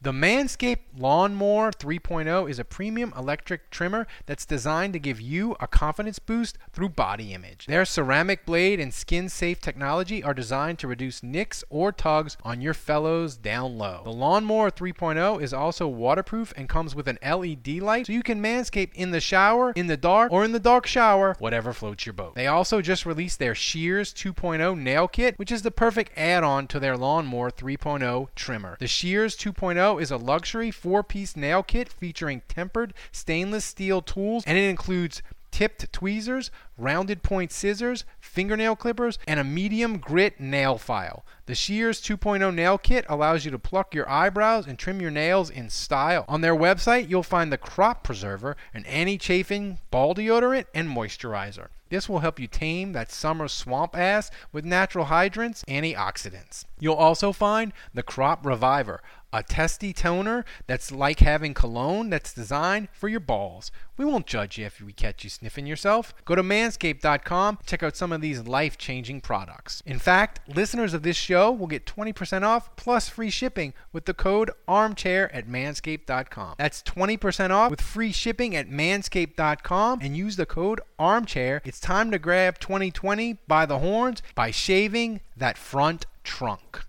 The 0.00 0.12
Manscaped 0.12 0.96
Lawnmower 0.96 1.72
3.0 1.72 2.48
is 2.48 2.60
a 2.60 2.64
premium 2.64 3.12
electric 3.18 3.68
trimmer 3.68 4.06
that's 4.26 4.46
designed 4.46 4.92
to 4.92 5.00
give 5.00 5.20
you 5.20 5.56
a 5.58 5.66
confidence 5.66 6.20
boost 6.20 6.56
through 6.72 6.90
body 6.90 7.34
image. 7.34 7.66
Their 7.66 7.84
ceramic 7.84 8.46
blade 8.46 8.78
and 8.78 8.94
skin 8.94 9.28
safe 9.28 9.60
technology 9.60 10.22
are 10.22 10.34
designed 10.34 10.78
to 10.78 10.86
reduce 10.86 11.24
nicks 11.24 11.64
or 11.68 11.90
tugs 11.90 12.36
on 12.44 12.60
your 12.60 12.74
fellows 12.74 13.36
down 13.36 13.76
low. 13.76 14.02
The 14.04 14.12
Lawnmower 14.12 14.70
3.0 14.70 15.42
is 15.42 15.52
also 15.52 15.88
waterproof 15.88 16.52
and 16.56 16.68
comes 16.68 16.94
with 16.94 17.08
an 17.08 17.18
LED 17.20 17.82
light 17.82 18.06
so 18.06 18.12
you 18.12 18.22
can 18.22 18.40
manscape 18.40 18.94
in 18.94 19.10
the 19.10 19.20
shower, 19.20 19.72
in 19.72 19.88
the 19.88 19.96
dark, 19.96 20.30
or 20.30 20.44
in 20.44 20.52
the 20.52 20.60
dark 20.60 20.86
shower, 20.86 21.34
whatever 21.40 21.72
floats 21.72 22.06
your 22.06 22.12
boat. 22.12 22.36
They 22.36 22.46
also 22.46 22.80
just 22.80 23.04
released 23.04 23.40
their 23.40 23.56
Shears 23.56 24.14
2.0 24.14 24.78
nail 24.78 25.08
kit, 25.08 25.36
which 25.40 25.50
is 25.50 25.62
the 25.62 25.72
perfect 25.72 26.16
add 26.16 26.44
on 26.44 26.68
to 26.68 26.78
their 26.78 26.96
Lawnmower 26.96 27.50
3.0 27.50 28.28
trimmer. 28.36 28.76
The 28.78 28.86
Shears 28.86 29.36
2.0 29.36 29.87
is 29.96 30.10
a 30.10 30.18
luxury 30.18 30.70
four 30.70 31.02
piece 31.02 31.34
nail 31.34 31.62
kit 31.62 31.88
featuring 31.88 32.42
tempered 32.48 32.92
stainless 33.10 33.64
steel 33.64 34.02
tools, 34.02 34.44
and 34.46 34.58
it 34.58 34.68
includes 34.68 35.22
tipped 35.50 35.90
tweezers, 35.92 36.50
rounded 36.76 37.22
point 37.22 37.50
scissors, 37.50 38.04
fingernail 38.20 38.76
clippers, 38.76 39.18
and 39.26 39.40
a 39.40 39.44
medium 39.44 39.98
grit 39.98 40.38
nail 40.38 40.78
file. 40.78 41.24
The 41.46 41.54
Shears 41.54 42.00
2.0 42.00 42.54
nail 42.54 42.78
kit 42.78 43.06
allows 43.08 43.44
you 43.44 43.50
to 43.50 43.58
pluck 43.58 43.94
your 43.94 44.08
eyebrows 44.08 44.66
and 44.66 44.78
trim 44.78 45.00
your 45.00 45.10
nails 45.10 45.48
in 45.50 45.70
style. 45.70 46.24
On 46.28 46.42
their 46.42 46.54
website, 46.54 47.08
you'll 47.08 47.22
find 47.22 47.52
the 47.52 47.58
Crop 47.58 48.04
Preserver, 48.04 48.56
an 48.74 48.84
anti 48.86 49.18
chafing 49.18 49.78
ball 49.90 50.14
deodorant, 50.14 50.66
and 50.74 50.88
moisturizer. 50.88 51.68
This 51.90 52.08
will 52.08 52.20
help 52.20 52.38
you 52.38 52.46
tame 52.46 52.92
that 52.92 53.10
summer 53.10 53.48
swamp 53.48 53.96
ass 53.96 54.30
with 54.52 54.64
natural 54.64 55.06
hydrants, 55.06 55.64
antioxidants. 55.68 56.64
You'll 56.80 56.94
also 56.94 57.32
find 57.32 57.72
the 57.94 58.02
Crop 58.02 58.44
Reviver, 58.44 59.00
a 59.32 59.42
testy 59.42 59.92
toner 59.92 60.44
that's 60.66 60.90
like 60.90 61.20
having 61.20 61.52
cologne 61.52 62.08
that's 62.10 62.32
designed 62.32 62.88
for 62.92 63.08
your 63.08 63.20
balls. 63.20 63.70
We 63.96 64.04
won't 64.04 64.26
judge 64.26 64.58
you 64.58 64.66
if 64.66 64.80
we 64.80 64.92
catch 64.92 65.24
you 65.24 65.30
sniffing 65.30 65.66
yourself. 65.66 66.14
Go 66.24 66.34
to 66.34 66.42
manscaped.com, 66.42 67.58
check 67.66 67.82
out 67.82 67.96
some 67.96 68.12
of 68.12 68.20
these 68.20 68.46
life 68.46 68.78
changing 68.78 69.20
products. 69.20 69.82
In 69.84 69.98
fact, 69.98 70.40
listeners 70.48 70.94
of 70.94 71.02
this 71.02 71.16
show 71.16 71.50
will 71.50 71.66
get 71.66 71.84
20% 71.84 72.42
off 72.42 72.74
plus 72.76 73.08
free 73.08 73.30
shipping 73.30 73.74
with 73.92 74.04
the 74.04 74.14
code 74.14 74.50
armchair 74.66 75.34
at 75.34 75.48
manscaped.com. 75.48 76.54
That's 76.58 76.82
20% 76.82 77.50
off 77.50 77.70
with 77.70 77.80
free 77.80 78.12
shipping 78.12 78.54
at 78.54 78.70
manscaped.com 78.70 80.00
and 80.00 80.16
use 80.16 80.36
the 80.36 80.46
code 80.46 80.80
armchair. 80.98 81.60
It's 81.64 81.77
time 81.80 82.10
to 82.10 82.18
grab 82.18 82.58
2020 82.58 83.34
by 83.46 83.66
the 83.66 83.78
horns 83.78 84.22
by 84.34 84.50
shaving 84.50 85.20
that 85.36 85.56
front 85.58 86.06
trunk. 86.24 86.80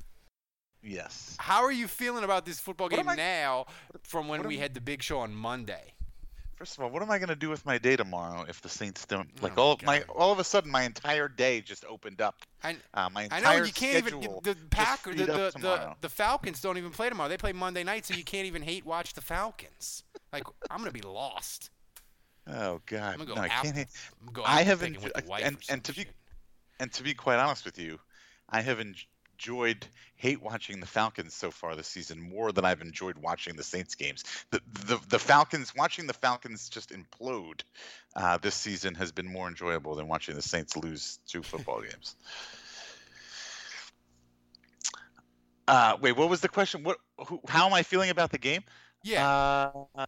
Yes. 0.82 1.36
How 1.40 1.64
are 1.64 1.72
you 1.72 1.88
feeling 1.88 2.24
about 2.24 2.46
this 2.46 2.60
football 2.60 2.88
What 2.90 2.96
game 2.98 3.10
I- 3.10 3.16
now 3.16 3.66
from 4.04 4.28
when 4.28 4.44
we 4.44 4.56
am- 4.56 4.62
had 4.62 4.74
the 4.74 4.82
big 4.82 5.02
show 5.04 5.20
on 5.20 5.34
Monday? 5.34 5.94
First 6.56 6.78
of 6.78 6.84
all, 6.84 6.90
what 6.90 7.02
am 7.02 7.10
I 7.10 7.20
going 7.20 7.30
to 7.30 7.38
do 7.38 7.50
with 7.50 7.66
my 7.66 7.78
day 7.78 7.96
tomorrow 7.96 8.44
if 8.50 8.62
the 8.62 8.68
Saints 8.68 9.06
don't 9.06 9.30
like 9.42 9.58
Oh, 9.58 9.62
all 9.62 9.72
of 9.74 9.84
my 9.84 10.02
all 10.10 10.34
of 10.34 10.40
a 10.40 10.44
sudden 10.44 10.70
my 10.70 10.84
entire 10.84 11.30
day 11.30 11.62
just 11.62 11.86
opened 11.86 12.20
up. 12.20 12.36
I, 12.62 12.76
uh, 12.94 13.10
my 13.10 13.30
I 13.32 13.40
know 13.40 13.64
you 13.64 13.72
can't 13.72 14.06
even 14.06 14.20
the 14.20 14.54
just 14.56 14.70
Packer 14.70 15.14
the, 15.14 15.26
the, 15.26 15.52
the, 15.58 15.96
the 16.02 16.10
Falcons 16.10 16.60
don't 16.60 16.78
even 16.78 16.92
play 16.92 17.08
tomorrow. 17.08 17.30
They 17.30 17.38
play 17.38 17.54
Monday 17.54 17.86
night, 17.86 18.06
so 18.06 18.14
you 18.14 18.26
can't 18.26 18.46
even 18.46 18.62
hate 18.62 18.86
watch 18.86 19.14
the 19.14 19.22
Falcons. 19.22 20.04
Like 20.34 20.44
I'm 20.70 20.80
gonna 20.80 20.92
be 20.92 21.00
lost. 21.02 21.70
Oh 22.52 22.82
God, 22.86 23.14
I'm 23.14 23.18
gonna 23.20 23.26
go 23.26 23.36
no, 23.36 23.42
I 23.42 23.48
can't. 23.50 23.76
hate- 23.76 23.88
I'm 24.22 24.34
gonna 24.34 24.36
go 24.36 24.44
I 24.44 24.64
have 24.64 24.80
picking 24.80 25.02
with 25.02 25.14
the 25.14 25.24
wife 25.26 25.46
and 25.46 25.58
and 25.70 25.84
to 25.84 25.94
be 25.94 26.06
and 26.80 26.92
to 26.94 27.04
be 27.04 27.14
quite 27.14 27.38
honest 27.40 27.66
with 27.66 27.78
you, 27.78 28.00
I 28.50 28.62
have 28.62 28.80
enjoyed 28.80 29.86
hate 30.16 30.42
watching 30.42 30.80
the 30.80 30.86
Falcons 30.86 31.34
so 31.34 31.52
far 31.52 31.76
this 31.76 31.88
season 31.88 32.20
more 32.20 32.52
than 32.52 32.66
I've 32.66 32.82
enjoyed 32.82 33.18
watching 33.18 33.56
the 33.56 33.64
Saints 33.64 33.96
games. 33.96 34.24
The 34.52 34.62
the, 34.86 35.00
the 35.10 35.20
Falcons 35.20 35.74
watching 35.76 36.08
the 36.08 36.14
Falcons 36.14 36.70
just 36.70 36.92
implode 36.92 37.62
uh, 38.16 38.38
this 38.38 38.56
season 38.56 38.96
has 38.96 39.12
been 39.12 39.28
more 39.28 39.48
enjoyable 39.48 39.96
than 39.96 40.08
watching 40.08 40.36
the 40.36 40.42
Saints 40.42 40.76
lose 40.76 41.20
two 41.28 41.44
football 41.44 41.82
games. 41.82 42.16
Uh, 45.68 45.98
wait, 46.02 46.18
what 46.18 46.30
was 46.30 46.42
the 46.42 46.50
question? 46.50 46.84
What? 46.84 46.98
Who, 47.28 47.40
how 47.48 47.68
am 47.68 47.74
I 47.74 47.84
feeling 47.84 48.10
about 48.10 48.32
the 48.32 48.40
game? 48.40 48.64
Yeah. 49.04 49.70
Uh, 49.96 50.06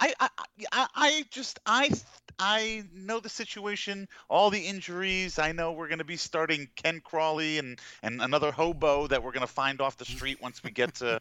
I, 0.00 0.14
I, 0.18 0.28
I, 0.72 0.86
I 0.94 1.24
just, 1.30 1.60
I, 1.66 1.90
I 2.38 2.84
know 2.94 3.20
the 3.20 3.28
situation, 3.28 4.08
all 4.28 4.50
the 4.50 4.60
injuries. 4.60 5.38
I 5.38 5.52
know 5.52 5.72
we're 5.72 5.88
going 5.88 5.98
to 5.98 6.04
be 6.04 6.16
starting 6.16 6.68
Ken 6.76 7.00
Crawley 7.04 7.58
and, 7.58 7.78
and 8.02 8.22
another 8.22 8.50
hobo 8.50 9.06
that 9.06 9.22
we're 9.22 9.32
going 9.32 9.46
to 9.46 9.52
find 9.52 9.80
off 9.80 9.96
the 9.96 10.04
street 10.16 10.40
once 10.40 10.62
we 10.62 10.70
get 10.70 10.94
to, 10.96 11.20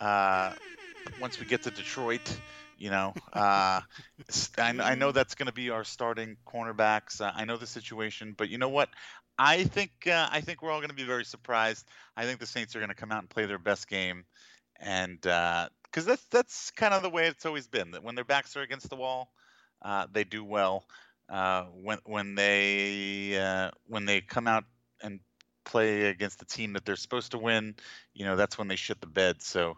uh, 0.00 0.52
once 1.20 1.38
we 1.38 1.46
get 1.46 1.64
to 1.64 1.70
Detroit. 1.70 2.38
You 2.78 2.90
know, 2.90 3.12
uh, 3.32 3.80
I, 3.82 3.82
I 4.56 4.94
know 4.94 5.10
that's 5.10 5.34
going 5.34 5.48
to 5.48 5.52
be 5.52 5.70
our 5.70 5.82
starting 5.82 6.36
cornerbacks. 6.46 7.20
Uh, 7.20 7.32
I 7.34 7.44
know 7.44 7.56
the 7.56 7.66
situation, 7.66 8.34
but 8.38 8.48
you 8.48 8.58
know 8.58 8.68
what? 8.68 8.88
I 9.36 9.64
think 9.64 9.90
uh, 10.06 10.28
I 10.30 10.42
think 10.42 10.62
we're 10.62 10.70
all 10.70 10.78
going 10.78 10.90
to 10.90 10.94
be 10.94 11.04
very 11.04 11.24
surprised. 11.24 11.84
I 12.16 12.24
think 12.24 12.38
the 12.38 12.46
Saints 12.46 12.76
are 12.76 12.78
going 12.78 12.90
to 12.90 12.94
come 12.94 13.10
out 13.10 13.18
and 13.18 13.28
play 13.28 13.46
their 13.46 13.58
best 13.58 13.88
game, 13.88 14.24
and 14.78 15.24
because 15.90 16.04
that's 16.06 16.24
that's 16.30 16.70
kind 16.72 16.94
of 16.94 17.02
the 17.02 17.10
way 17.10 17.26
it's 17.28 17.46
always 17.46 17.66
been. 17.66 17.90
That 17.92 18.02
when 18.02 18.14
their 18.14 18.24
backs 18.24 18.56
are 18.56 18.62
against 18.62 18.88
the 18.90 18.96
wall, 18.96 19.32
uh, 19.82 20.06
they 20.12 20.24
do 20.24 20.44
well. 20.44 20.84
Uh, 21.28 21.64
when 21.64 21.98
when 22.04 22.34
they 22.34 23.38
uh, 23.38 23.70
when 23.86 24.04
they 24.06 24.20
come 24.20 24.46
out 24.48 24.64
and 25.02 25.20
play 25.64 26.06
against 26.06 26.38
the 26.38 26.44
team 26.46 26.72
that 26.72 26.84
they're 26.84 26.96
supposed 26.96 27.32
to 27.32 27.38
win, 27.38 27.74
you 28.14 28.24
know 28.24 28.36
that's 28.36 28.56
when 28.58 28.68
they 28.68 28.76
shit 28.76 29.00
the 29.00 29.06
bed. 29.06 29.42
So 29.42 29.76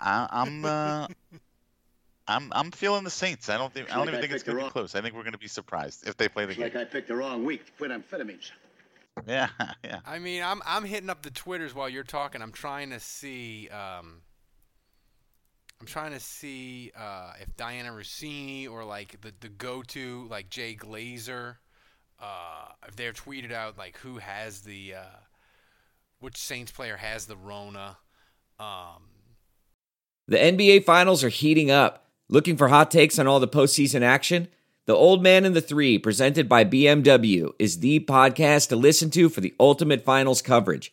I, 0.00 0.26
I'm. 0.30 0.64
Uh, 0.64 1.06
I'm 2.30 2.52
I'm 2.54 2.70
feeling 2.72 3.04
the 3.04 3.10
Saints. 3.10 3.48
I 3.48 3.56
don't 3.56 3.72
think 3.72 3.90
I 3.90 3.94
don't 3.96 4.00
Like 4.00 4.08
even 4.08 4.18
I 4.18 4.20
think 4.20 4.32
it's 4.34 4.42
going 4.42 4.56
to 4.56 4.60
wrong- 4.62 4.68
be 4.68 4.72
close. 4.72 4.94
I 4.94 5.00
think 5.00 5.14
we're 5.14 5.22
going 5.22 5.32
to 5.32 5.38
be 5.38 5.48
surprised 5.48 6.06
if 6.06 6.14
they 6.18 6.28
play 6.28 6.44
the 6.44 6.50
It's 6.50 6.58
game. 6.58 6.64
like 6.64 6.76
I 6.76 6.84
picked 6.84 7.08
the 7.08 7.16
wrong 7.16 7.42
week 7.42 7.64
to 7.64 7.72
quit 7.72 7.90
amphetamines. 7.90 8.50
Yeah, 9.26 9.48
yeah. 9.82 10.00
I 10.04 10.18
mean, 10.18 10.42
I'm 10.42 10.60
I'm 10.66 10.84
hitting 10.84 11.08
up 11.08 11.22
the 11.22 11.30
twitters 11.30 11.74
while 11.74 11.88
you're 11.88 12.04
talking. 12.04 12.42
I'm 12.42 12.52
trying 12.52 12.90
to 12.90 13.00
see. 13.00 13.68
Um, 13.70 14.20
I'm 15.80 15.86
trying 15.86 16.12
to 16.12 16.20
see 16.20 16.90
uh, 16.96 17.32
if 17.40 17.56
Dianna 17.56 17.90
Russini 17.90 18.68
or 18.68 18.84
like 18.84 19.20
the 19.20 19.32
the 19.40 19.48
go-to 19.48 20.26
like 20.28 20.50
Jay 20.50 20.74
Glazer, 20.74 21.56
uh, 22.20 22.68
if 22.86 22.96
they're 22.96 23.12
tweeted 23.12 23.52
out 23.52 23.78
like 23.78 23.96
who 23.98 24.18
has 24.18 24.62
the 24.62 24.94
uh, 24.94 25.18
which 26.20 26.36
Saints 26.36 26.72
player 26.72 26.96
has 26.96 27.26
the 27.26 27.36
Rona. 27.36 27.98
Um, 28.58 29.04
The 30.26 30.36
NBA 30.36 30.84
Finals 30.84 31.22
are 31.22 31.28
heating 31.28 31.70
up. 31.70 32.06
Looking 32.28 32.56
for 32.56 32.68
hot 32.68 32.90
takes 32.90 33.18
on 33.18 33.26
all 33.26 33.40
the 33.40 33.48
postseason 33.48 34.02
action? 34.02 34.48
The 34.86 34.94
Old 34.94 35.22
Man 35.22 35.44
and 35.44 35.54
the 35.54 35.60
Three, 35.60 35.98
presented 35.98 36.48
by 36.48 36.64
BMW, 36.64 37.52
is 37.58 37.80
the 37.80 38.00
podcast 38.00 38.70
to 38.70 38.76
listen 38.76 39.10
to 39.10 39.28
for 39.28 39.40
the 39.40 39.54
ultimate 39.60 40.04
finals 40.04 40.42
coverage. 40.42 40.92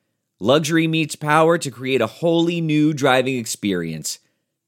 Luxury 0.41 0.87
meets 0.87 1.15
power 1.15 1.59
to 1.59 1.69
create 1.69 2.01
a 2.01 2.07
wholly 2.07 2.61
new 2.61 2.95
driving 2.95 3.37
experience. 3.37 4.17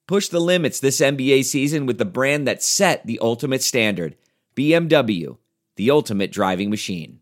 Push 0.06 0.28
the 0.28 0.40
limits 0.40 0.80
this 0.80 1.02
NBA 1.02 1.46
season 1.46 1.88
with 1.88 1.98
the 1.98 2.06
brand 2.06 2.48
that 2.48 2.62
set 2.62 3.08
the 3.08 3.18
ultimate 3.24 3.64
standard 3.64 4.16
BMW, 4.56 5.36
the 5.76 5.90
ultimate 5.90 6.32
driving 6.32 6.70
machine. 6.70 7.22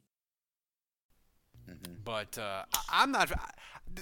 but 2.04 2.38
uh, 2.38 2.66
I, 2.74 3.04
I'm 3.04 3.14
not. 3.14 3.32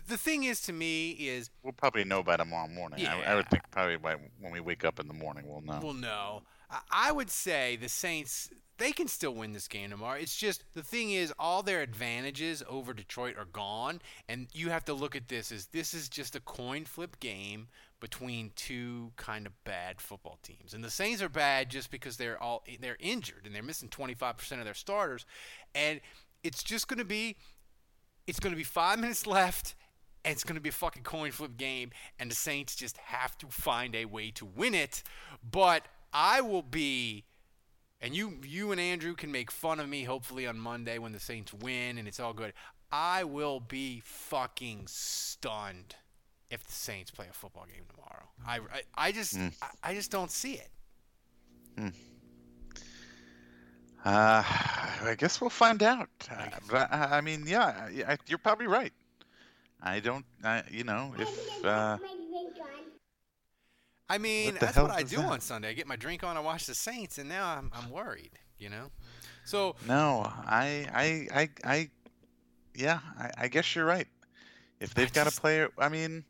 The 0.07 0.17
thing 0.17 0.45
is, 0.45 0.61
to 0.61 0.73
me, 0.73 1.11
is 1.11 1.51
We'll 1.61 1.73
probably 1.73 2.03
know 2.03 2.23
by 2.23 2.37
tomorrow 2.37 2.69
morning. 2.69 3.05
I, 3.05 3.21
I 3.21 3.35
would 3.35 3.47
think 3.51 3.69
probably 3.69 3.97
by 3.97 4.15
when 4.39 4.51
we 4.51 4.61
wake 4.61 4.83
up 4.83 4.99
in 4.99 5.07
the 5.07 5.13
morning 5.13 5.47
we'll 5.47 5.61
know. 5.61 5.79
We'll 5.83 5.93
no. 5.93 6.41
I, 6.91 7.11
would 7.11 7.29
say 7.29 7.75
the 7.75 7.89
Saints 7.89 8.49
they 8.77 8.91
can 8.91 9.07
still 9.07 9.33
win 9.33 9.51
this 9.51 9.67
game 9.67 9.89
tomorrow. 9.89 10.17
It's 10.17 10.37
just 10.37 10.63
the 10.73 10.83
thing 10.83 11.11
is 11.11 11.33
all 11.37 11.63
their 11.63 11.81
advantages 11.81 12.63
over 12.67 12.93
Detroit 12.93 13.35
are 13.37 13.45
gone, 13.45 14.01
and 14.27 14.47
you 14.53 14.69
have 14.69 14.85
to 14.85 14.93
look 14.93 15.15
at 15.15 15.27
this 15.27 15.51
as 15.51 15.67
this 15.67 15.93
is 15.93 16.07
just 16.07 16.35
a 16.35 16.39
coin 16.39 16.85
flip 16.85 17.19
game 17.19 17.67
between 17.99 18.51
two 18.55 19.11
kind 19.17 19.45
of 19.45 19.63
bad 19.65 19.99
football 19.99 20.39
teams. 20.43 20.73
And 20.73 20.83
the 20.83 20.89
Saints 20.89 21.21
are 21.21 21.29
bad 21.29 21.69
just 21.69 21.91
because 21.91 22.17
they're 22.17 22.41
all 22.41 22.63
they're 22.79 22.97
injured 22.99 23.45
and 23.45 23.53
they're 23.53 23.63
missing 23.63 23.89
25% 23.89 24.59
of 24.59 24.65
their 24.65 24.73
starters, 24.73 25.25
and 25.75 25.99
it's 26.43 26.63
just 26.63 26.87
going 26.87 26.99
to 26.99 27.05
be 27.05 27.35
it's 28.27 28.39
going 28.39 28.53
to 28.53 28.57
be 28.57 28.63
5 28.63 28.99
minutes 28.99 29.27
left 29.27 29.75
and 30.25 30.33
it's 30.33 30.43
going 30.43 30.55
to 30.55 30.61
be 30.61 30.69
a 30.69 30.73
fucking 30.73 31.03
coin 31.03 31.31
flip 31.31 31.57
game, 31.57 31.91
and 32.19 32.29
the 32.29 32.35
Saints 32.35 32.75
just 32.75 32.97
have 32.97 33.37
to 33.37 33.47
find 33.47 33.95
a 33.95 34.05
way 34.05 34.31
to 34.31 34.45
win 34.45 34.73
it. 34.73 35.01
But 35.49 35.87
I 36.13 36.41
will 36.41 36.61
be, 36.63 37.25
and 38.01 38.15
you, 38.15 38.39
you 38.45 38.71
and 38.71 38.79
Andrew 38.81 39.13
can 39.15 39.31
make 39.31 39.51
fun 39.51 39.79
of 39.79 39.87
me. 39.89 40.03
Hopefully 40.03 40.47
on 40.47 40.57
Monday 40.59 40.97
when 40.97 41.11
the 41.11 41.19
Saints 41.19 41.53
win 41.53 41.97
and 41.97 42.07
it's 42.07 42.19
all 42.19 42.33
good. 42.33 42.53
I 42.91 43.23
will 43.23 43.59
be 43.59 44.01
fucking 44.03 44.83
stunned 44.87 45.95
if 46.49 46.63
the 46.65 46.71
Saints 46.73 47.11
play 47.11 47.27
a 47.29 47.33
football 47.33 47.65
game 47.71 47.83
tomorrow. 47.89 48.25
I, 48.47 48.57
I, 48.57 48.81
I 49.09 49.11
just, 49.11 49.35
Mm. 49.37 49.53
I, 49.61 49.91
I 49.91 49.93
just 49.93 50.09
don't 50.09 50.31
see 50.31 50.53
it. 50.53 50.69
Uh, 54.05 54.43
I 54.43 55.15
guess 55.17 55.41
we'll 55.41 55.49
find 55.49 55.83
out. 55.83 56.09
Uh, 56.31 56.45
but 56.69 56.91
I, 56.91 57.17
I 57.17 57.21
mean, 57.21 57.43
yeah, 57.45 57.65
I, 58.07 58.13
I- 58.13 58.17
you're 58.27 58.37
probably 58.37 58.67
right. 58.67 58.93
I 59.81 59.99
don't, 59.99 60.25
I, 60.43 60.63
you 60.69 60.83
know, 60.83 61.13
if 61.17 61.65
uh, 61.65 61.97
I 64.09 64.17
mean, 64.17 64.55
the 64.55 64.59
that's 64.61 64.77
what 64.77 64.91
I 64.91 65.03
do 65.03 65.17
that? 65.17 65.25
on 65.25 65.39
Sunday. 65.41 65.69
I 65.69 65.73
get 65.73 65.87
my 65.87 65.95
drink 65.95 66.23
on, 66.23 66.35
I 66.35 66.39
watch 66.39 66.65
the 66.65 66.73
Saints, 66.75 67.17
and 67.17 67.29
now 67.29 67.47
I'm, 67.55 67.71
I'm 67.73 67.89
worried. 67.89 68.31
You 68.57 68.69
know, 68.69 68.91
so 69.45 69.75
no, 69.87 70.23
I, 70.25 70.85
I, 70.93 71.27
I, 71.41 71.49
I 71.63 71.89
yeah, 72.75 72.99
I, 73.17 73.31
I 73.37 73.47
guess 73.47 73.73
you're 73.75 73.85
right. 73.85 74.07
If 74.79 74.93
they've 74.93 75.11
got 75.13 75.27
a 75.27 75.31
player, 75.31 75.69
I 75.77 75.87
mean, 75.89 76.23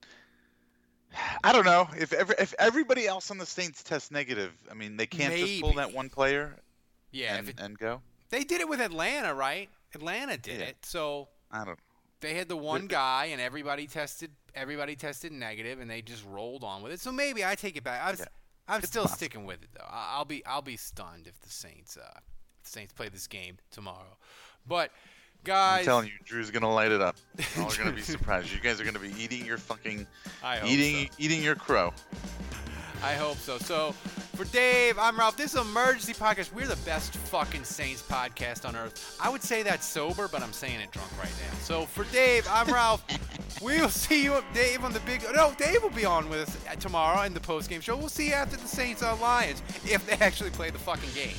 I 1.43 1.51
don't 1.51 1.65
know 1.65 1.87
if 1.97 2.13
every, 2.13 2.35
if 2.37 2.53
everybody 2.59 3.07
else 3.07 3.31
on 3.31 3.37
the 3.37 3.45
Saints 3.45 3.81
tests 3.83 4.11
negative. 4.11 4.51
I 4.69 4.73
mean, 4.75 4.95
they 4.97 5.07
can't 5.07 5.33
just 5.35 5.61
pull 5.61 5.73
that 5.73 5.93
one 5.93 6.09
player 6.09 6.55
yeah, 7.11 7.35
and, 7.37 7.49
it, 7.49 7.59
and 7.59 7.77
go. 7.77 8.01
they 8.29 8.43
did 8.43 8.61
it 8.61 8.69
with 8.69 8.79
Atlanta, 8.79 9.33
right? 9.33 9.69
Atlanta 9.95 10.37
did 10.37 10.59
Yeah. 10.59 10.67
it. 10.67 10.77
So 10.85 11.29
I 11.51 11.65
don't. 11.65 11.79
they 12.21 12.35
had 12.35 12.47
the 12.47 12.57
one 12.57 12.85
guy, 12.87 13.25
and 13.31 13.41
everybody 13.41 13.87
tested. 13.87 14.31
Everybody 14.59 14.95
tested 14.95 15.31
negative, 15.31 15.79
and 15.79 15.89
they 15.89 16.01
just 16.01 16.25
rolled 16.25 16.63
on 16.63 16.81
with 16.83 16.91
it. 16.91 16.99
So 16.99 17.11
maybe 17.11 17.45
I 17.45 17.55
take 17.55 17.77
it 17.77 17.83
back. 17.83 18.01
I 18.03 18.11
was, 18.11 18.19
Yeah. 18.19 18.25
I'm 18.67 18.79
It's 18.79 18.89
still 18.89 19.03
possible. 19.03 19.17
sticking 19.17 19.45
with 19.45 19.63
it 19.63 19.69
though. 19.73 19.85
I'll 19.89 20.25
be 20.25 20.45
I'll 20.45 20.61
be 20.61 20.77
stunned 20.77 21.25
if 21.27 21.39
the 21.39 21.49
Saints 21.49 21.97
uh, 21.97 22.01
if 22.57 22.63
the 22.65 22.69
Saints 22.69 22.93
play 22.93 23.09
this 23.09 23.25
game 23.25 23.57
tomorrow. 23.71 24.17
But 24.67 24.91
guys, 25.43 25.79
I'm 25.79 25.85
telling 25.85 26.05
you, 26.07 26.13
Drew's 26.23 26.51
gonna 26.51 26.71
light 26.71 26.91
it 26.91 27.01
up. 27.01 27.15
All 27.57 27.71
are 27.71 27.75
gonna 27.75 27.93
be 27.93 28.01
surprised. 28.01 28.51
You 28.53 28.59
guys 28.59 28.79
are 28.79 28.83
gonna 28.85 28.99
be 28.99 29.11
eating 29.17 29.43
your 29.45 29.57
fucking, 29.57 30.05
eating, 30.65 31.07
so. 31.07 31.15
eating 31.17 31.41
your 31.41 31.55
crow. 31.55 31.93
I 33.01 33.13
hope 33.13 33.37
so. 33.37 33.57
So, 33.57 33.93
for 34.35 34.43
Dave, 34.45 34.99
I'm 34.99 35.17
Ralph. 35.17 35.37
This 35.37 35.53
is 35.53 35.61
Emergency 35.61 36.13
Podcast. 36.13 36.53
We're 36.53 36.67
the 36.67 36.75
best 36.85 37.15
fucking 37.15 37.63
Saints 37.63 38.01
podcast 38.01 38.67
on 38.67 38.75
earth. 38.75 39.17
I 39.21 39.29
would 39.29 39.41
say 39.41 39.63
that 39.63 39.83
sober, 39.83 40.27
but 40.27 40.41
I'm 40.41 40.51
saying 40.51 40.81
it 40.81 40.91
drunk 40.91 41.09
right 41.17 41.31
now. 41.47 41.57
So, 41.59 41.85
for 41.85 42.03
Dave, 42.05 42.45
I'm 42.51 42.67
Ralph. 42.67 43.05
we'll 43.61 43.87
see 43.87 44.23
you, 44.23 44.43
Dave, 44.53 44.83
on 44.83 44.91
the 44.91 44.99
big. 45.01 45.23
No, 45.33 45.53
Dave 45.57 45.81
will 45.81 45.91
be 45.91 46.03
on 46.03 46.29
with 46.29 46.41
us 46.67 46.75
tomorrow 46.75 47.21
in 47.23 47.33
the 47.33 47.39
post 47.39 47.69
game 47.69 47.79
show. 47.79 47.95
We'll 47.95 48.09
see 48.09 48.27
you 48.27 48.33
after 48.33 48.57
the 48.57 48.67
Saints 48.67 49.01
on 49.01 49.19
Lions 49.21 49.61
if 49.85 50.05
they 50.05 50.23
actually 50.25 50.49
play 50.49 50.69
the 50.69 50.79
fucking 50.79 51.09
game. 51.15 51.35